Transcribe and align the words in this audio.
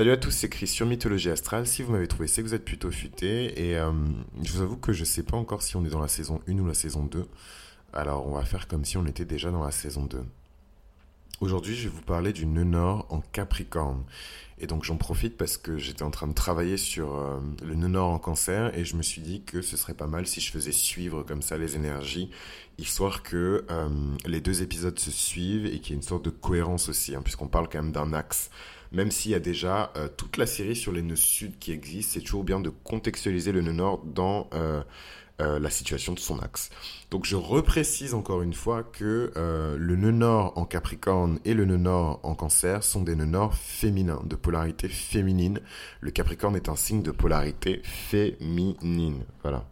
Salut 0.00 0.12
à 0.12 0.16
tous, 0.16 0.30
c'est 0.30 0.48
Chris 0.48 0.66
sur 0.66 0.86
Mythologie 0.86 1.28
Astrale. 1.28 1.66
Si 1.66 1.82
vous 1.82 1.92
m'avez 1.92 2.08
trouvé, 2.08 2.26
c'est 2.26 2.40
que 2.40 2.46
vous 2.46 2.54
êtes 2.54 2.64
plutôt 2.64 2.90
futé. 2.90 3.68
Et 3.68 3.76
euh, 3.76 3.92
je 4.42 4.50
vous 4.50 4.62
avoue 4.62 4.78
que 4.78 4.94
je 4.94 5.04
sais 5.04 5.22
pas 5.22 5.36
encore 5.36 5.60
si 5.60 5.76
on 5.76 5.84
est 5.84 5.90
dans 5.90 6.00
la 6.00 6.08
saison 6.08 6.40
1 6.48 6.58
ou 6.58 6.66
la 6.66 6.72
saison 6.72 7.04
2. 7.04 7.28
Alors 7.92 8.26
on 8.26 8.32
va 8.32 8.42
faire 8.46 8.66
comme 8.66 8.86
si 8.86 8.96
on 8.96 9.04
était 9.04 9.26
déjà 9.26 9.50
dans 9.50 9.62
la 9.62 9.70
saison 9.70 10.06
2. 10.06 10.24
Aujourd'hui, 11.42 11.76
je 11.76 11.82
vais 11.90 11.94
vous 11.94 12.00
parler 12.00 12.32
du 12.32 12.46
nœud 12.46 12.64
nord 12.64 13.04
en 13.10 13.20
Capricorne. 13.20 14.04
Et 14.58 14.66
donc 14.66 14.84
j'en 14.84 14.96
profite 14.96 15.36
parce 15.36 15.58
que 15.58 15.76
j'étais 15.76 16.02
en 16.02 16.10
train 16.10 16.28
de 16.28 16.32
travailler 16.32 16.78
sur 16.78 17.14
euh, 17.16 17.38
le 17.62 17.74
nœud 17.74 17.88
nord 17.88 18.08
en 18.08 18.18
cancer 18.18 18.74
et 18.78 18.86
je 18.86 18.96
me 18.96 19.02
suis 19.02 19.20
dit 19.20 19.42
que 19.42 19.60
ce 19.60 19.76
serait 19.76 19.92
pas 19.92 20.06
mal 20.06 20.26
si 20.26 20.40
je 20.40 20.50
faisais 20.50 20.72
suivre 20.72 21.24
comme 21.24 21.42
ça 21.42 21.58
les 21.58 21.76
énergies, 21.76 22.30
histoire 22.78 23.22
que 23.22 23.66
euh, 23.70 23.88
les 24.24 24.40
deux 24.40 24.62
épisodes 24.62 24.98
se 24.98 25.10
suivent 25.10 25.66
et 25.66 25.78
qu'il 25.80 25.90
y 25.90 25.92
ait 25.92 25.96
une 25.96 26.02
sorte 26.02 26.24
de 26.24 26.30
cohérence 26.30 26.88
aussi, 26.88 27.14
hein, 27.14 27.20
puisqu'on 27.22 27.48
parle 27.48 27.68
quand 27.68 27.82
même 27.82 27.92
d'un 27.92 28.14
axe. 28.14 28.48
Même 28.92 29.10
s'il 29.10 29.30
y 29.30 29.34
a 29.34 29.40
déjà 29.40 29.92
euh, 29.96 30.08
toute 30.08 30.36
la 30.36 30.46
série 30.46 30.76
sur 30.76 30.92
les 30.92 31.02
nœuds 31.02 31.16
sud 31.16 31.58
qui 31.58 31.72
existent, 31.72 32.12
c'est 32.14 32.20
toujours 32.20 32.44
bien 32.44 32.60
de 32.60 32.70
contextualiser 32.70 33.52
le 33.52 33.60
nœud 33.60 33.72
nord 33.72 34.02
dans 34.04 34.48
euh, 35.40 35.58
la 35.58 35.70
situation 35.70 36.12
de 36.12 36.18
son 36.18 36.38
axe. 36.40 36.68
Donc 37.10 37.24
je 37.24 37.34
reprécise 37.34 38.12
encore 38.12 38.42
une 38.42 38.52
fois 38.52 38.82
que 38.82 39.32
euh, 39.36 39.76
le 39.78 39.96
nœud 39.96 40.10
nord 40.10 40.52
en 40.56 40.66
Capricorne 40.66 41.38
et 41.46 41.54
le 41.54 41.64
nœud 41.64 41.78
nord 41.78 42.20
en 42.24 42.34
Cancer 42.34 42.84
sont 42.84 43.02
des 43.02 43.14
nœuds 43.14 43.24
nord 43.24 43.54
féminins, 43.54 44.20
de 44.24 44.36
polarité 44.36 44.88
féminine. 44.88 45.60
Le 46.00 46.10
Capricorne 46.10 46.56
est 46.56 46.68
un 46.68 46.76
signe 46.76 47.02
de 47.02 47.10
polarité 47.10 47.80
féminine. 47.84 49.24
Voilà. 49.40 49.64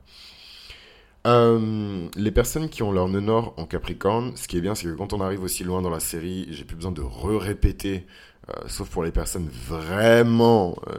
Euh, 1.27 2.09
les 2.16 2.30
personnes 2.30 2.70
qui 2.70 2.83
ont 2.83 2.92
leur 2.92 3.09
nœud 3.09 3.20
nord 3.20 3.53
en 3.59 3.66
Capricorne, 3.66 4.34
ce 4.37 4.48
qui 4.48 4.56
est 4.56 4.62
bien, 4.62 4.75
c'est 4.75 4.87
que 4.87 4.95
quand 4.95 5.12
on 5.12 5.20
arrive 5.20 5.42
aussi 5.42 5.64
loin 5.64 5.83
dans 5.83 5.91
la 5.91 6.00
série, 6.00 6.47
j'ai 6.50 6.64
plus 6.64 6.77
besoin 6.77 6.92
de 6.92 7.03
re-répéter 7.03 8.06
euh, 8.51 8.69
sauf 8.69 8.88
pour 8.88 9.02
les 9.05 9.12
personnes 9.12 9.48
vraiment 9.48 10.77
euh, 10.87 10.95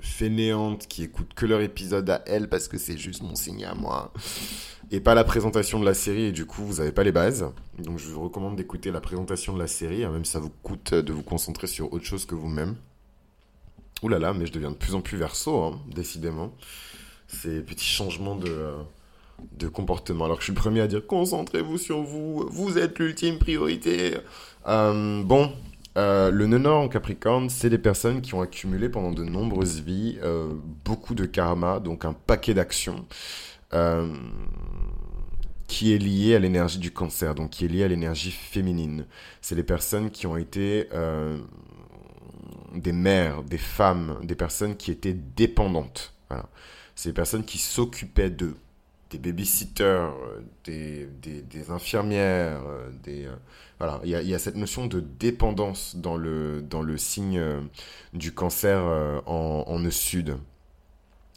fainéantes 0.00 0.86
qui 0.86 1.02
écoutent 1.02 1.34
que 1.34 1.44
leur 1.44 1.60
épisode 1.60 2.08
à 2.08 2.22
elles 2.26 2.48
parce 2.48 2.68
que 2.68 2.78
c'est 2.78 2.96
juste 2.96 3.22
mon 3.22 3.34
signe 3.34 3.64
à 3.66 3.74
moi 3.74 4.12
et 4.90 5.00
pas 5.00 5.14
la 5.14 5.24
présentation 5.24 5.78
de 5.78 5.84
la 5.84 5.92
série 5.92 6.24
et 6.24 6.32
du 6.32 6.46
coup 6.46 6.62
vous 6.64 6.76
n'avez 6.76 6.92
pas 6.92 7.04
les 7.04 7.12
bases. 7.12 7.46
Donc 7.78 7.98
je 7.98 8.08
vous 8.08 8.22
recommande 8.22 8.56
d'écouter 8.56 8.90
la 8.90 9.00
présentation 9.00 9.52
de 9.52 9.58
la 9.58 9.66
série, 9.66 10.04
hein, 10.04 10.10
même 10.10 10.24
si 10.24 10.32
ça 10.32 10.38
vous 10.38 10.52
coûte 10.62 10.94
de 10.94 11.12
vous 11.12 11.22
concentrer 11.22 11.66
sur 11.66 11.92
autre 11.92 12.04
chose 12.04 12.24
que 12.24 12.34
vous-même. 12.34 12.76
Ouh 14.02 14.08
là 14.08 14.18
là, 14.18 14.32
mais 14.32 14.46
je 14.46 14.52
deviens 14.52 14.70
de 14.70 14.76
plus 14.76 14.94
en 14.94 15.00
plus 15.00 15.18
verso, 15.18 15.62
hein, 15.62 15.80
décidément. 15.94 16.54
Ces 17.28 17.60
petits 17.60 17.84
changements 17.84 18.36
de, 18.36 18.48
euh, 18.48 18.76
de 19.52 19.68
comportement. 19.68 20.26
Alors 20.26 20.36
que 20.36 20.42
je 20.42 20.46
suis 20.46 20.54
le 20.54 20.60
premier 20.60 20.80
à 20.80 20.86
dire 20.86 21.06
concentrez-vous 21.06 21.78
sur 21.78 22.02
vous, 22.02 22.46
vous 22.50 22.78
êtes 22.78 22.98
l'ultime 22.98 23.38
priorité. 23.38 24.16
bon, 24.64 25.52
euh, 25.96 26.30
le 26.30 26.46
nœud 26.46 26.58
nord 26.58 26.80
en 26.82 26.88
Capricorne, 26.88 27.48
c'est 27.48 27.70
des 27.70 27.78
personnes 27.78 28.20
qui 28.20 28.34
ont 28.34 28.40
accumulé 28.40 28.88
pendant 28.88 29.12
de 29.12 29.22
nombreuses 29.22 29.80
vies 29.80 30.18
euh, 30.22 30.52
beaucoup 30.84 31.14
de 31.14 31.24
karma, 31.24 31.78
donc 31.78 32.04
un 32.04 32.12
paquet 32.12 32.52
d'actions 32.52 33.06
euh, 33.74 34.12
qui 35.68 35.94
est 35.94 35.98
lié 35.98 36.34
à 36.34 36.40
l'énergie 36.40 36.78
du 36.78 36.90
cancer, 36.90 37.34
donc 37.34 37.50
qui 37.50 37.64
est 37.64 37.68
lié 37.68 37.84
à 37.84 37.88
l'énergie 37.88 38.32
féminine. 38.32 39.06
C'est 39.40 39.54
des 39.54 39.62
personnes 39.62 40.10
qui 40.10 40.26
ont 40.26 40.36
été 40.36 40.88
des 42.74 42.92
mères, 42.92 43.42
des 43.44 43.58
femmes, 43.58 44.18
des 44.22 44.34
personnes 44.34 44.76
qui 44.76 44.90
étaient 44.90 45.14
dépendantes. 45.14 46.14
C'est 46.94 47.10
des 47.10 47.14
personnes 47.14 47.44
qui 47.44 47.58
s'occupaient 47.58 48.30
d'eux 48.30 48.56
des 49.18 49.32
babysitters, 49.32 50.12
des, 50.64 51.08
des, 51.22 51.70
infirmières, 51.70 52.62
des, 53.02 53.28
voilà, 53.78 54.00
il 54.04 54.10
y 54.10 54.34
a, 54.34 54.38
cette 54.38 54.56
notion 54.56 54.86
de 54.86 55.00
dépendance 55.00 55.96
dans 55.96 56.16
le, 56.16 56.62
dans 56.62 56.82
le 56.82 56.96
signe 56.96 57.38
euh, 57.38 57.60
du 58.12 58.32
cancer 58.32 58.78
euh, 58.78 59.20
en, 59.26 59.64
en 59.66 59.78
nœud 59.80 59.90
sud. 59.90 60.36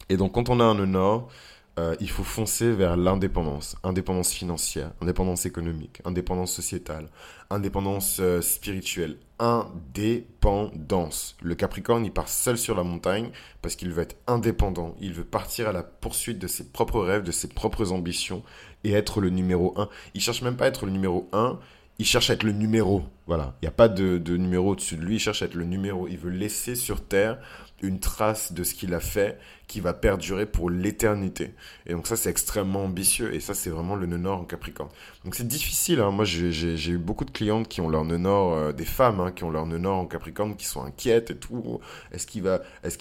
Et 0.10 0.18
donc, 0.18 0.34
quand 0.34 0.50
on 0.50 0.60
a 0.60 0.64
un 0.64 0.76
nœud 0.76 0.86
nord, 0.86 1.30
euh, 1.78 1.96
il 2.00 2.10
faut 2.10 2.24
foncer 2.24 2.72
vers 2.72 2.98
l'indépendance. 2.98 3.76
Indépendance 3.84 4.32
financière, 4.32 4.92
indépendance 5.02 5.46
économique, 5.46 6.02
indépendance 6.06 6.52
sociétale, 6.52 7.10
indépendance 7.50 8.22
spirituelle, 8.42 9.18
indépendance. 9.40 11.38
Le 11.42 11.56
Capricorne, 11.56 12.06
il 12.06 12.12
part 12.12 12.30
seul 12.30 12.58
sur 12.58 12.76
la 12.76 12.84
montagne 12.84 13.30
parce 13.62 13.76
qu'il 13.76 13.92
veut 13.92 14.04
être 14.04 14.18
indépendant. 14.28 14.96
Il 15.00 15.14
veut 15.14 15.24
partir 15.24 15.68
à 15.68 15.72
la 15.72 15.84
poursuite 15.84 16.40
de 16.40 16.48
ses 16.48 16.72
propres 16.72 17.02
rêves, 17.02 17.24
de 17.24 17.32
ses 17.32 17.48
propres 17.48 17.92
ambitions 17.92 18.44
et 18.84 18.94
être 18.94 19.22
le 19.22 19.30
numéro 19.30 19.74
un. 19.80 19.90
Il 20.14 20.22
cherche 20.22 20.42
même 20.42 20.58
pas 20.58 20.66
à 20.66 20.68
être 20.70 20.86
le 20.86 20.92
numéro 20.92 21.30
un, 21.34 21.60
il 22.00 22.06
cherche 22.06 22.30
à 22.30 22.34
être 22.34 22.44
le 22.44 22.52
numéro. 22.52 23.04
Voilà. 23.26 23.56
Il 23.62 23.66
n'y 23.66 23.70
a 23.70 23.72
pas 23.72 23.88
de, 23.88 24.38
numéro 24.38 24.72
au-dessus 24.72 24.98
de 24.98 25.04
lui. 25.04 25.16
Il 25.16 25.20
cherche 25.20 25.42
à 25.42 25.46
être 25.46 25.56
le 25.56 25.66
numéro. 25.66 26.08
Il 26.08 26.18
veut 26.18 26.30
laisser 26.30 26.76
sur 26.76 27.04
Terre 27.04 27.40
une 27.82 28.00
trace 28.00 28.54
de 28.54 28.64
ce 28.64 28.74
qu'il 28.74 28.94
a 28.94 29.00
fait 29.00 29.38
qui 29.68 29.82
va 29.82 29.94
perdurer 29.94 30.46
pour 30.46 30.70
l'éternité. 30.70 31.54
Et 31.86 31.94
donc 31.94 32.08
ça, 32.08 32.16
c'est 32.16 32.30
extrêmement 32.30 32.86
ambitieux. 32.86 33.34
Et 33.34 33.40
ça, 33.40 33.54
c'est 33.54 33.70
vraiment 33.70 33.96
le 33.96 34.08
nœud 34.08 34.18
nord 34.18 34.42
en 34.42 34.46
Capricorne. 34.46 34.90
Donc 35.26 35.36
c'est 35.36 35.48
difficile. 35.48 36.00
Hein. 36.00 36.12
Moi, 36.12 36.26
j'ai 36.26 36.90
eu 36.90 36.98
beaucoup 36.98 37.26
de 37.26 37.32
clientes 37.32 37.68
qui 37.68 37.82
ont 37.82 37.90
leur 37.90 38.06
nœud 38.06 38.18
nord, 38.18 38.54
euh, 38.54 38.72
des 38.72 38.86
femmes 38.86 39.20
hein, 39.20 39.32
qui 39.32 39.44
ont 39.44 39.52
leur 39.52 39.66
nœud 39.66 39.78
nord 39.78 39.98
en 39.98 40.06
Capricorne, 40.06 40.56
qui 40.56 40.66
sont 40.66 40.84
inquiètes 40.84 41.32
et 41.32 41.38
tout. 41.38 41.80
Est-ce 42.12 42.26
qu'il 42.26 42.44
va... 42.44 42.62
Est-ce. 42.84 42.98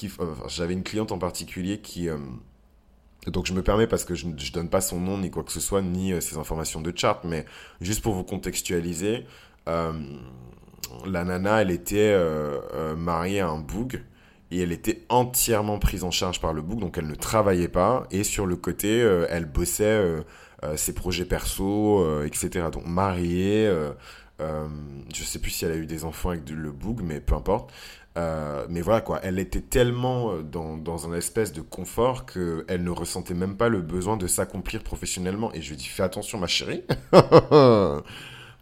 J'avais 0.48 0.74
une 0.74 0.82
cliente 0.82 1.12
en 1.12 1.18
particulier 1.18 1.78
qui... 1.78 2.08
Euh, 2.08 2.18
donc 3.28 3.46
je 3.46 3.54
me 3.54 3.62
permets 3.62 3.88
parce 3.88 4.04
que 4.04 4.14
je 4.14 4.26
ne 4.26 4.34
donne 4.52 4.68
pas 4.68 4.80
son 4.80 5.00
nom 5.00 5.18
ni 5.18 5.30
quoi 5.30 5.42
que 5.42 5.50
ce 5.50 5.58
soit, 5.58 5.82
ni 5.82 6.12
euh, 6.12 6.20
ses 6.20 6.36
informations 6.36 6.80
de 6.80 6.92
chart, 6.96 7.24
mais 7.24 7.44
juste 7.80 8.02
pour 8.02 8.14
vous 8.14 8.24
contextualiser, 8.24 9.26
la 9.66 11.24
nana, 11.24 11.62
elle 11.62 11.72
était 11.72 12.16
mariée 12.96 13.40
à 13.40 13.48
un 13.48 13.58
boug 13.58 14.00
et 14.50 14.60
elle 14.60 14.72
était 14.72 15.04
entièrement 15.08 15.78
prise 15.78 16.04
en 16.04 16.10
charge 16.10 16.40
par 16.40 16.52
le 16.52 16.62
boug, 16.62 16.80
donc 16.80 16.98
elle 16.98 17.06
ne 17.06 17.14
travaillait 17.14 17.68
pas 17.68 18.06
et 18.10 18.24
sur 18.24 18.46
le 18.46 18.56
côté, 18.56 18.98
elle 19.28 19.46
bossait 19.46 20.24
ses 20.76 20.94
projets 20.94 21.24
perso, 21.24 22.22
etc. 22.24 22.66
Donc 22.72 22.86
mariée, 22.86 23.68
je 24.38 25.24
sais 25.24 25.38
plus 25.40 25.50
si 25.50 25.64
elle 25.64 25.72
a 25.72 25.76
eu 25.76 25.86
des 25.86 26.04
enfants 26.04 26.30
avec 26.30 26.48
le 26.48 26.70
boug, 26.70 27.00
mais 27.02 27.20
peu 27.20 27.34
importe. 27.34 27.72
Euh, 28.16 28.64
mais 28.70 28.80
voilà 28.80 29.02
quoi, 29.02 29.20
elle 29.22 29.38
était 29.38 29.60
tellement 29.60 30.32
euh, 30.32 30.42
dans, 30.42 30.78
dans 30.78 31.10
un 31.10 31.14
espèce 31.14 31.52
de 31.52 31.60
confort 31.60 32.24
qu'elle 32.24 32.82
ne 32.82 32.90
ressentait 32.90 33.34
même 33.34 33.56
pas 33.56 33.68
le 33.68 33.82
besoin 33.82 34.16
de 34.16 34.26
s'accomplir 34.26 34.82
professionnellement. 34.82 35.52
Et 35.52 35.60
je 35.60 35.70
lui 35.70 35.76
dis 35.76 35.86
fais 35.86 36.02
attention 36.02 36.38
ma 36.38 36.46
chérie, 36.46 36.82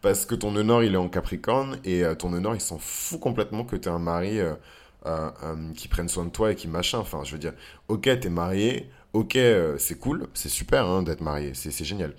parce 0.03 0.27
que 0.27 0.35
ton 0.35 0.57
honneur 0.57 0.83
il 0.83 0.95
est 0.95 0.99
en 0.99 1.09
Capricorne 1.09 1.79
et 1.85 2.03
euh, 2.05 2.17
ton 2.17 2.33
honneur 2.33 2.55
il 2.55 2.61
s'en 2.61 2.79
fout 2.79 3.21
complètement 3.21 3.65
que 3.65 3.77
tu 3.77 3.89
un 3.89 4.01
mari 4.01 4.41
qui 5.77 5.89
prenne 5.89 6.09
soin 6.09 6.25
de 6.25 6.31
toi 6.31 6.53
et 6.53 6.55
qui 6.55 6.69
machin. 6.69 6.99
Enfin, 6.99 7.23
je 7.25 7.33
veux 7.33 7.39
dire, 7.39 7.53
ok 7.89 8.03
t'es 8.21 8.31
marié, 8.31 8.91
ok 9.13 9.39
c'est 9.79 9.99
cool, 9.99 10.27
c'est 10.35 10.49
super 10.49 10.87
hein, 10.87 11.03
d'être 11.03 11.21
marié, 11.21 11.53
c'est 11.55 11.85
génial. 11.85 12.15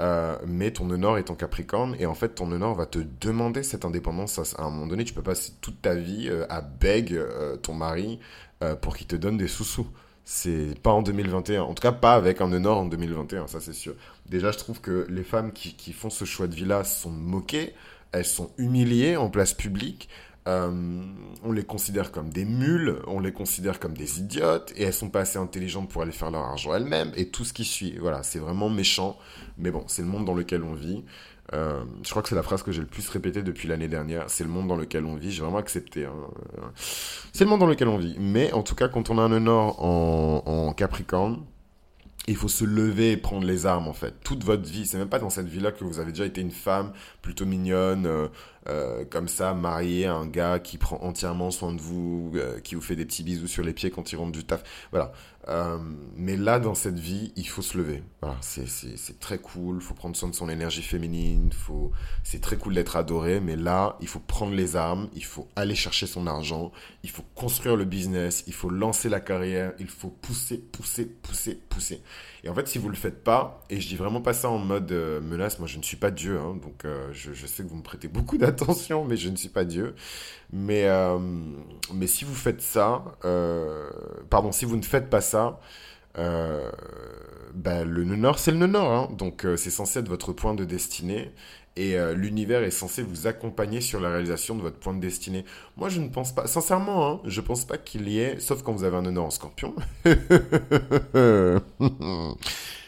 Euh, 0.00 0.36
mais 0.46 0.72
ton 0.72 0.86
nœud 0.86 1.18
est 1.18 1.30
en 1.30 1.36
Capricorne 1.36 1.94
et 2.00 2.06
en 2.06 2.14
fait 2.14 2.30
ton 2.30 2.48
nœud 2.48 2.58
va 2.74 2.86
te 2.86 2.98
demander 3.20 3.62
cette 3.62 3.84
indépendance. 3.84 4.38
À, 4.58 4.62
un 4.62 4.70
moment 4.70 4.86
donné 4.86 5.04
tu 5.04 5.14
peux 5.14 5.22
passer 5.22 5.52
toute 5.60 5.80
ta 5.82 5.94
vie 5.94 6.28
euh, 6.28 6.46
à 6.48 6.60
beg 6.62 7.14
euh, 7.14 7.56
ton 7.56 7.74
mari 7.74 8.18
pour 8.80 8.96
qu'il 8.96 9.06
te 9.06 9.16
donne 9.16 9.36
des 9.36 9.46
sous-sous. 9.46 9.86
C'est 10.24 10.80
pas 10.82 10.90
en 10.90 11.02
2021 11.02 11.62
en 11.62 11.74
tout 11.74 11.82
cas 11.82 11.92
pas 11.92 12.14
avec 12.14 12.40
un 12.40 12.48
nœud 12.48 12.70
en 12.70 12.86
2021 12.86 13.46
ça 13.46 13.60
c'est 13.60 13.74
sûr. 13.74 13.94
Déjà 14.26 14.52
je 14.52 14.58
trouve 14.58 14.80
que 14.80 15.06
les 15.10 15.22
femmes 15.22 15.52
qui, 15.52 15.74
qui 15.74 15.92
font 15.92 16.08
ce 16.08 16.24
choix 16.24 16.46
de 16.46 16.54
vie 16.54 16.64
là 16.64 16.82
sont 16.82 17.10
moquées. 17.10 17.74
Elles 18.12 18.24
sont 18.24 18.52
humiliées 18.58 19.16
en 19.16 19.28
place 19.28 19.52
publique 19.52 20.08
euh, 20.46 21.02
on 21.42 21.52
les 21.52 21.64
considère 21.64 22.12
comme 22.12 22.28
des 22.28 22.44
mules, 22.44 22.98
on 23.06 23.20
les 23.20 23.32
considère 23.32 23.80
comme 23.80 23.96
des 23.96 24.18
idiotes, 24.18 24.72
et 24.76 24.82
elles 24.84 24.92
sont 24.92 25.10
pas 25.10 25.20
assez 25.20 25.38
intelligentes 25.38 25.88
pour 25.88 26.02
aller 26.02 26.12
faire 26.12 26.30
leur 26.30 26.42
argent 26.42 26.74
elles-mêmes, 26.74 27.12
et 27.16 27.28
tout 27.28 27.44
ce 27.44 27.52
qui 27.52 27.64
suit. 27.64 27.96
Voilà, 27.98 28.22
c'est 28.22 28.38
vraiment 28.38 28.68
méchant, 28.68 29.16
mais 29.58 29.70
bon, 29.70 29.84
c'est 29.86 30.02
le 30.02 30.08
monde 30.08 30.24
dans 30.24 30.34
lequel 30.34 30.62
on 30.62 30.74
vit. 30.74 31.04
Euh, 31.52 31.84
je 32.02 32.10
crois 32.10 32.22
que 32.22 32.28
c'est 32.28 32.34
la 32.34 32.42
phrase 32.42 32.62
que 32.62 32.72
j'ai 32.72 32.80
le 32.80 32.86
plus 32.86 33.08
répétée 33.08 33.42
depuis 33.42 33.68
l'année 33.68 33.88
dernière. 33.88 34.24
C'est 34.28 34.44
le 34.44 34.50
monde 34.50 34.66
dans 34.66 34.76
lequel 34.76 35.04
on 35.04 35.14
vit. 35.14 35.30
J'ai 35.30 35.42
vraiment 35.42 35.58
accepté. 35.58 36.06
Hein. 36.06 36.12
C'est 37.32 37.44
le 37.44 37.50
monde 37.50 37.60
dans 37.60 37.66
lequel 37.66 37.88
on 37.88 37.98
vit. 37.98 38.16
Mais 38.18 38.50
en 38.52 38.62
tout 38.62 38.74
cas, 38.74 38.88
quand 38.88 39.10
on 39.10 39.18
a 39.18 39.22
un 39.22 39.40
nord 39.40 39.84
en 39.84 40.72
Capricorne, 40.72 41.44
il 42.26 42.36
faut 42.36 42.48
se 42.48 42.64
lever 42.64 43.12
et 43.12 43.16
prendre 43.16 43.46
les 43.46 43.66
armes 43.66 43.88
en 43.88 43.92
fait. 43.92 44.14
Toute 44.24 44.44
votre 44.44 44.68
vie, 44.68 44.86
c'est 44.86 44.98
même 44.98 45.08
pas 45.08 45.18
dans 45.18 45.30
cette 45.30 45.46
vie-là 45.46 45.72
que 45.72 45.84
vous 45.84 45.98
avez 45.98 46.12
déjà 46.12 46.24
été 46.24 46.40
une 46.40 46.50
femme 46.50 46.92
plutôt 47.20 47.44
mignonne, 47.44 48.06
euh, 48.06 48.28
euh, 48.68 49.04
comme 49.04 49.28
ça, 49.28 49.54
mariée 49.54 50.06
à 50.06 50.14
un 50.14 50.26
gars 50.26 50.58
qui 50.58 50.78
prend 50.78 50.98
entièrement 51.02 51.50
soin 51.50 51.72
de 51.72 51.80
vous, 51.80 52.32
euh, 52.34 52.60
qui 52.60 52.74
vous 52.74 52.80
fait 52.80 52.96
des 52.96 53.04
petits 53.04 53.22
bisous 53.22 53.46
sur 53.46 53.62
les 53.62 53.72
pieds 53.72 53.90
quand 53.90 54.12
il 54.12 54.16
rentre 54.16 54.32
du 54.32 54.44
taf. 54.44 54.62
Voilà. 54.90 55.12
mais 56.16 56.36
là, 56.36 56.58
dans 56.58 56.74
cette 56.74 56.98
vie, 56.98 57.32
il 57.36 57.46
faut 57.46 57.62
se 57.62 57.76
lever. 57.76 58.02
Voilà, 58.22 58.36
c'est 58.40 59.20
très 59.20 59.38
cool. 59.38 59.76
Il 59.76 59.82
faut 59.82 59.94
prendre 59.94 60.16
soin 60.16 60.28
de 60.28 60.34
son 60.34 60.48
énergie 60.48 60.82
féminine. 60.82 61.52
Faut, 61.52 61.92
c'est 62.22 62.40
très 62.40 62.56
cool 62.56 62.74
d'être 62.74 62.96
adoré. 62.96 63.40
Mais 63.40 63.56
là, 63.56 63.96
il 64.00 64.08
faut 64.08 64.20
prendre 64.20 64.54
les 64.54 64.76
armes. 64.76 65.08
Il 65.14 65.24
faut 65.24 65.48
aller 65.56 65.74
chercher 65.74 66.06
son 66.06 66.26
argent. 66.26 66.72
Il 67.02 67.10
faut 67.10 67.24
construire 67.34 67.76
le 67.76 67.84
business. 67.84 68.44
Il 68.46 68.54
faut 68.54 68.70
lancer 68.70 69.08
la 69.08 69.20
carrière. 69.20 69.74
Il 69.78 69.88
faut 69.88 70.08
pousser, 70.08 70.58
pousser, 70.58 71.04
pousser, 71.04 71.60
pousser. 71.68 72.02
Et 72.44 72.48
en 72.50 72.54
fait, 72.54 72.68
si 72.68 72.78
vous 72.78 72.88
le 72.88 72.94
faites 72.94 73.24
pas, 73.24 73.64
et 73.70 73.80
je 73.80 73.88
dis 73.88 73.96
vraiment 73.96 74.20
pas 74.20 74.34
ça 74.34 74.50
en 74.50 74.58
mode 74.58 74.92
menace, 74.92 75.58
moi 75.58 75.66
je 75.66 75.78
ne 75.78 75.82
suis 75.82 75.96
pas 75.96 76.10
Dieu, 76.10 76.38
hein, 76.38 76.58
donc 76.62 76.84
je, 77.12 77.32
je 77.32 77.46
sais 77.46 77.62
que 77.62 77.68
vous 77.68 77.76
me 77.76 77.82
prêtez 77.82 78.06
beaucoup 78.06 78.36
d'attention 78.38 78.54
attention, 78.64 79.04
mais 79.04 79.16
je 79.16 79.28
ne 79.28 79.36
suis 79.36 79.48
pas 79.48 79.64
Dieu. 79.64 79.94
Mais, 80.52 80.84
euh, 80.84 81.18
mais 81.92 82.06
si 82.06 82.24
vous 82.24 82.34
faites 82.34 82.62
ça, 82.62 83.04
euh, 83.24 83.90
pardon, 84.30 84.52
si 84.52 84.64
vous 84.64 84.76
ne 84.76 84.82
faites 84.82 85.10
pas 85.10 85.20
ça, 85.20 85.60
euh, 86.18 86.70
ben, 87.54 87.88
le 87.88 88.04
nœud 88.04 88.16
nord, 88.16 88.38
c'est 88.38 88.52
le 88.52 88.58
nœud 88.58 88.66
nord. 88.66 88.90
Hein. 88.92 89.08
Donc, 89.16 89.46
c'est 89.56 89.70
censé 89.70 89.98
être 89.98 90.08
votre 90.08 90.32
point 90.32 90.54
de 90.54 90.64
destinée. 90.64 91.32
Et 91.76 91.96
l'univers 92.14 92.62
est 92.62 92.70
censé 92.70 93.02
vous 93.02 93.26
accompagner 93.26 93.80
sur 93.80 94.00
la 94.00 94.08
réalisation 94.08 94.54
de 94.54 94.62
votre 94.62 94.78
point 94.78 94.94
de 94.94 95.00
destinée. 95.00 95.44
Moi, 95.76 95.88
je 95.88 96.00
ne 96.00 96.08
pense 96.08 96.32
pas, 96.32 96.46
sincèrement, 96.46 97.08
hein, 97.08 97.20
je 97.24 97.40
ne 97.40 97.46
pense 97.46 97.64
pas 97.64 97.78
qu'il 97.78 98.08
y 98.08 98.20
ait, 98.20 98.38
sauf 98.38 98.62
quand 98.62 98.72
vous 98.72 98.84
avez 98.84 98.96
un 98.96 99.02
nord 99.02 99.26
en 99.26 99.30
scorpion. 99.30 99.74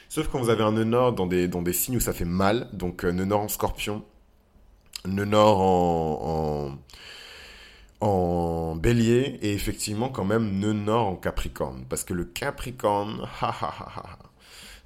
sauf 0.08 0.28
quand 0.28 0.38
vous 0.38 0.50
avez 0.50 0.62
un 0.62 0.84
nord 0.84 1.14
dans 1.14 1.26
des, 1.26 1.48
dans 1.48 1.62
des 1.62 1.72
signes 1.72 1.96
où 1.96 2.00
ça 2.00 2.12
fait 2.12 2.24
mal. 2.24 2.68
Donc, 2.72 3.02
nœud 3.02 3.24
nord 3.24 3.40
en 3.40 3.48
scorpion, 3.48 4.04
nœud 5.04 5.24
nord 5.24 5.60
en 5.60 6.78
en 8.00 8.76
bélier 8.76 9.38
et 9.42 9.52
effectivement 9.52 10.08
quand 10.08 10.24
même 10.24 10.58
nord 10.58 11.06
en 11.06 11.16
capricorne. 11.16 11.84
Parce 11.88 12.04
que 12.04 12.14
le 12.14 12.24
capricorne, 12.24 13.26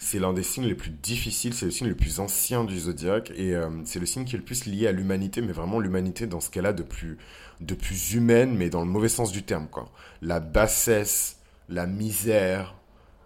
c'est 0.02 0.18
l'un 0.18 0.32
des 0.32 0.42
signes 0.42 0.64
les 0.64 0.74
plus 0.74 0.90
difficiles, 0.90 1.52
c'est 1.52 1.66
le 1.66 1.70
signe 1.70 1.88
le 1.88 1.94
plus 1.94 2.20
ancien 2.20 2.64
du 2.64 2.80
zodiaque 2.80 3.30
et 3.36 3.54
euh, 3.54 3.68
c'est 3.84 4.00
le 4.00 4.06
signe 4.06 4.24
qui 4.24 4.34
est 4.34 4.38
le 4.38 4.44
plus 4.44 4.64
lié 4.64 4.86
à 4.86 4.92
l'humanité, 4.92 5.42
mais 5.42 5.52
vraiment 5.52 5.78
l'humanité 5.78 6.26
dans 6.26 6.40
ce 6.40 6.48
qu'elle 6.48 6.64
a 6.64 6.72
de 6.72 6.82
plus, 6.82 7.18
de 7.60 7.74
plus 7.74 8.14
humaine, 8.14 8.56
mais 8.56 8.70
dans 8.70 8.80
le 8.80 8.90
mauvais 8.90 9.10
sens 9.10 9.30
du 9.30 9.42
terme. 9.42 9.68
Quoi. 9.68 9.90
La 10.22 10.40
bassesse, 10.40 11.36
la 11.68 11.86
misère, 11.86 12.74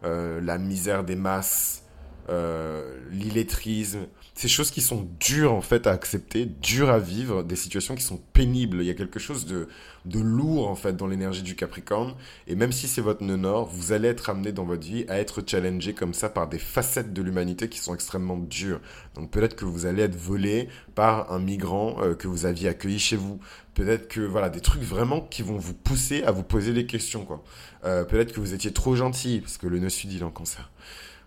euh, 0.03 0.41
la 0.41 0.59
misère 0.59 1.05
des 1.05 1.15
masses, 1.15 1.84
euh, 2.29 2.99
l'illettrisme, 3.11 4.07
ces 4.35 4.49
choses 4.49 4.71
qui 4.71 4.81
sont 4.81 5.07
dures 5.21 5.53
en 5.53 5.61
fait 5.61 5.87
à 5.87 5.93
accepter, 5.93 6.47
dures 6.47 6.91
à 6.91 6.99
vivre, 6.99 7.43
des 7.43 7.57
situations 7.57 7.95
qui 7.95 8.03
sont 8.03 8.21
pénibles. 8.33 8.79
Il 8.81 8.87
y 8.87 8.91
a 8.91 8.95
quelque 8.95 9.21
chose 9.21 9.47
de, 9.47 9.69
de 10.07 10.19
lourd 10.19 10.69
en 10.69 10.75
fait 10.75 10.97
dans 10.97 11.07
l'énergie 11.07 11.43
du 11.43 11.55
Capricorne. 11.55 12.15
Et 12.47 12.57
même 12.57 12.73
si 12.73 12.89
c'est 12.89 13.01
votre 13.01 13.23
nœud 13.23 13.37
nord, 13.37 13.67
vous 13.67 13.93
allez 13.93 14.09
être 14.09 14.31
amené 14.31 14.53
dans 14.53 14.65
votre 14.65 14.87
vie 14.87 15.05
à 15.09 15.19
être 15.19 15.43
challengé 15.47 15.95
comme 15.95 16.15
ça 16.15 16.29
par 16.29 16.49
des 16.49 16.59
facettes 16.59 17.13
de 17.13 17.23
l'humanité 17.23 17.69
qui 17.69 17.79
sont 17.79 17.95
extrêmement 17.95 18.39
dures. 18.39 18.81
Donc 19.15 19.31
peut-être 19.31 19.55
que 19.55 19.65
vous 19.65 19.87
allez 19.87 20.03
être 20.03 20.17
volé 20.17 20.69
par 20.95 21.31
un 21.33 21.39
migrant 21.39 21.97
euh, 22.01 22.15
que 22.15 22.27
vous 22.27 22.47
aviez 22.47 22.69
accueilli 22.69 22.99
chez 22.99 23.17
vous. 23.17 23.39
Peut-être 23.75 24.09
que 24.09 24.21
voilà 24.21 24.51
des 24.51 24.61
trucs 24.61 24.83
vraiment 24.83 25.21
qui 25.21 25.43
vont 25.43 25.59
vous 25.59 25.75
pousser 25.75 26.23
à 26.25 26.31
vous 26.31 26.43
poser 26.43 26.73
des 26.73 26.87
questions 26.87 27.25
quoi. 27.25 27.43
Euh, 27.85 28.05
peut-être 28.05 28.33
que 28.33 28.41
vous 28.41 28.55
étiez 28.55 28.73
trop 28.73 28.97
gentil 28.97 29.41
parce 29.41 29.59
que 29.59 29.67
le 29.67 29.79
nœud 29.79 29.89
sud 29.91 30.13
il 30.13 30.21
est 30.21 30.25
en 30.25 30.31
cancer 30.31 30.71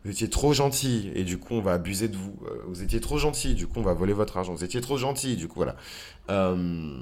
vous 0.07 0.13
étiez 0.13 0.29
trop 0.29 0.53
gentil 0.53 1.11
et 1.15 1.25
du 1.25 1.37
coup 1.37 1.55
on 1.55 1.61
va 1.61 1.73
abuser 1.73 2.07
de 2.07 2.15
vous. 2.15 2.33
Euh, 2.45 2.63
vous 2.65 2.81
étiez 2.81 3.01
trop 3.01 3.17
gentil, 3.17 3.55
du 3.55 3.67
coup 3.67 3.81
on 3.81 3.83
va 3.83 3.93
voler 3.93 4.13
votre 4.13 4.37
argent. 4.37 4.53
Vous 4.53 4.63
étiez 4.63 4.79
trop 4.79 4.97
gentil, 4.97 5.35
du 5.35 5.49
coup 5.49 5.55
voilà. 5.57 5.75
Euh, 6.29 6.97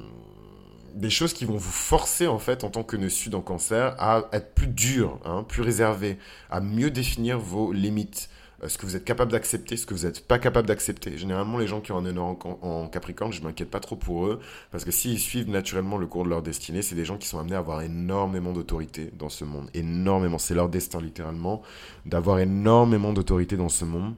des 0.95 1.11
choses 1.11 1.33
qui 1.33 1.45
vont 1.45 1.55
vous 1.55 1.71
forcer 1.71 2.25
en 2.25 2.39
fait 2.39 2.63
en 2.63 2.71
tant 2.71 2.81
que 2.81 3.07
sud 3.07 3.35
en 3.35 3.41
cancer 3.41 3.95
à 3.99 4.27
être 4.31 4.55
plus 4.55 4.65
dur, 4.65 5.19
hein, 5.23 5.45
plus 5.47 5.61
réservé, 5.61 6.17
à 6.49 6.61
mieux 6.61 6.89
définir 6.89 7.37
vos 7.37 7.71
limites, 7.71 8.27
ce 8.67 8.77
que 8.77 8.85
vous 8.85 8.95
êtes 8.95 9.05
capable 9.05 9.31
d'accepter, 9.31 9.77
ce 9.77 9.85
que 9.85 9.93
vous 9.93 10.05
n'êtes 10.05 10.27
pas 10.27 10.39
capable 10.39 10.67
d'accepter. 10.67 11.17
Généralement, 11.17 11.57
les 11.57 11.67
gens 11.67 11.81
qui 11.81 11.91
ont 11.91 11.97
un 11.97 12.17
en, 12.17 12.87
Capricorne, 12.87 13.33
je 13.33 13.41
m'inquiète 13.41 13.69
pas 13.69 13.79
trop 13.79 13.95
pour 13.95 14.27
eux, 14.27 14.39
parce 14.71 14.85
que 14.85 14.91
s'ils 14.91 15.19
suivent 15.19 15.49
naturellement 15.49 15.97
le 15.97 16.07
cours 16.07 16.23
de 16.23 16.29
leur 16.29 16.41
destinée, 16.41 16.81
c'est 16.81 16.95
des 16.95 17.05
gens 17.05 17.17
qui 17.17 17.27
sont 17.27 17.39
amenés 17.39 17.55
à 17.55 17.59
avoir 17.59 17.81
énormément 17.81 18.53
d'autorité 18.53 19.11
dans 19.17 19.29
ce 19.29 19.45
monde. 19.45 19.69
Énormément. 19.73 20.37
C'est 20.37 20.55
leur 20.55 20.69
destin, 20.69 21.01
littéralement, 21.01 21.61
d'avoir 22.05 22.39
énormément 22.39 23.13
d'autorité 23.13 23.57
dans 23.57 23.69
ce 23.69 23.85
monde. 23.85 24.13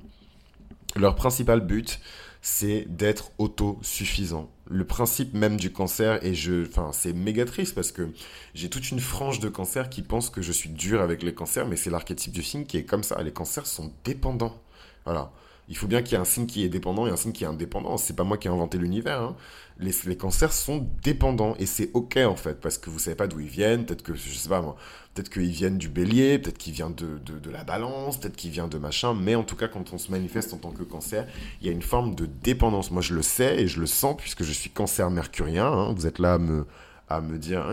Leur 0.95 1.15
principal 1.15 1.61
but, 1.61 1.99
c'est 2.41 2.85
d'être 2.89 3.31
autosuffisant. 3.37 4.49
Le 4.69 4.85
principe 4.85 5.33
même 5.33 5.57
du 5.57 5.71
cancer, 5.71 6.23
et 6.25 6.33
je, 6.33 6.67
enfin, 6.67 6.91
c'est 6.93 7.13
méga 7.13 7.45
triste 7.45 7.73
parce 7.73 7.91
que 7.91 8.09
j'ai 8.53 8.69
toute 8.69 8.91
une 8.91 8.99
frange 8.99 9.39
de 9.39 9.49
cancer 9.49 9.89
qui 9.89 10.01
pense 10.01 10.29
que 10.29 10.41
je 10.41 10.51
suis 10.51 10.69
dur 10.69 11.01
avec 11.01 11.23
les 11.23 11.33
cancers, 11.33 11.67
mais 11.67 11.75
c'est 11.75 11.89
l'archétype 11.89 12.33
du 12.33 12.43
signe 12.43 12.65
qui 12.65 12.77
est 12.77 12.85
comme 12.85 13.03
ça. 13.03 13.21
Les 13.23 13.31
cancers 13.31 13.65
sont 13.65 13.93
dépendants. 14.03 14.61
Voilà 15.05 15.31
il 15.69 15.75
faut 15.75 15.87
bien 15.87 16.01
qu'il 16.01 16.13
y 16.13 16.15
ait 16.15 16.21
un 16.21 16.25
signe 16.25 16.45
qui 16.45 16.63
est 16.63 16.69
dépendant 16.69 17.07
et 17.07 17.09
un 17.09 17.17
signe 17.17 17.33
qui 17.33 17.43
est 17.43 17.47
indépendant. 17.47 17.97
C'est 17.97 18.15
pas 18.15 18.23
moi 18.23 18.37
qui 18.37 18.47
ai 18.47 18.51
inventé 18.51 18.77
l'univers. 18.77 19.21
Hein. 19.21 19.35
Les, 19.79 20.17
cancers 20.17 20.53
sont 20.53 20.87
dépendants 21.03 21.55
et 21.59 21.65
c'est 21.65 21.91
ok 21.93 22.17
en 22.17 22.35
fait 22.35 22.59
parce 22.59 22.77
que 22.77 22.89
vous 22.89 22.97
savez 22.99 23.15
pas 23.15 23.27
d'où 23.27 23.39
ils 23.39 23.47
viennent. 23.47 23.85
Peut-être 23.85 24.01
que 24.01 24.15
je 24.15 24.33
sais 24.33 24.49
pas 24.49 24.61
moi. 24.61 24.75
Peut-être 25.13 25.29
qu'ils 25.29 25.49
viennent 25.49 25.77
du 25.77 25.89
bélier, 25.89 26.39
peut-être 26.39 26.57
qu'ils 26.57 26.73
viennent 26.73 26.95
de, 26.95 27.17
de, 27.17 27.49
la 27.49 27.63
balance, 27.63 28.17
peut-être 28.17 28.35
qu'ils 28.35 28.51
viennent 28.51 28.69
de 28.69 28.77
machin. 28.77 29.13
Mais 29.13 29.35
en 29.35 29.43
tout 29.43 29.55
cas, 29.55 29.67
quand 29.67 29.93
on 29.93 29.97
se 29.97 30.09
manifeste 30.11 30.53
en 30.53 30.57
tant 30.57 30.71
que 30.71 30.83
cancer, 30.83 31.27
il 31.61 31.67
y 31.67 31.69
a 31.69 31.73
une 31.73 31.81
forme 31.81 32.15
de 32.15 32.25
dépendance. 32.25 32.91
Moi, 32.91 33.01
je 33.01 33.13
le 33.13 33.21
sais 33.21 33.61
et 33.61 33.67
je 33.67 33.79
le 33.79 33.87
sens 33.87 34.15
puisque 34.17 34.43
je 34.43 34.53
suis 34.53 34.69
cancer 34.69 35.09
mercurien. 35.09 35.67
Hein. 35.67 35.93
Vous 35.93 36.07
êtes 36.07 36.19
là 36.19 36.35
à 36.35 36.37
me 36.37 36.65
à 37.09 37.21
me 37.21 37.37
dire, 37.37 37.65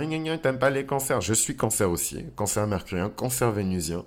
t'aimes 0.43 0.59
pas 0.59 0.71
les 0.71 0.87
cancers. 0.87 1.21
Je 1.21 1.35
suis 1.35 1.57
cancer 1.57 1.91
aussi, 1.91 2.25
cancer 2.37 2.67
mercurien, 2.67 3.09
cancer 3.09 3.51
vénusien. 3.51 4.05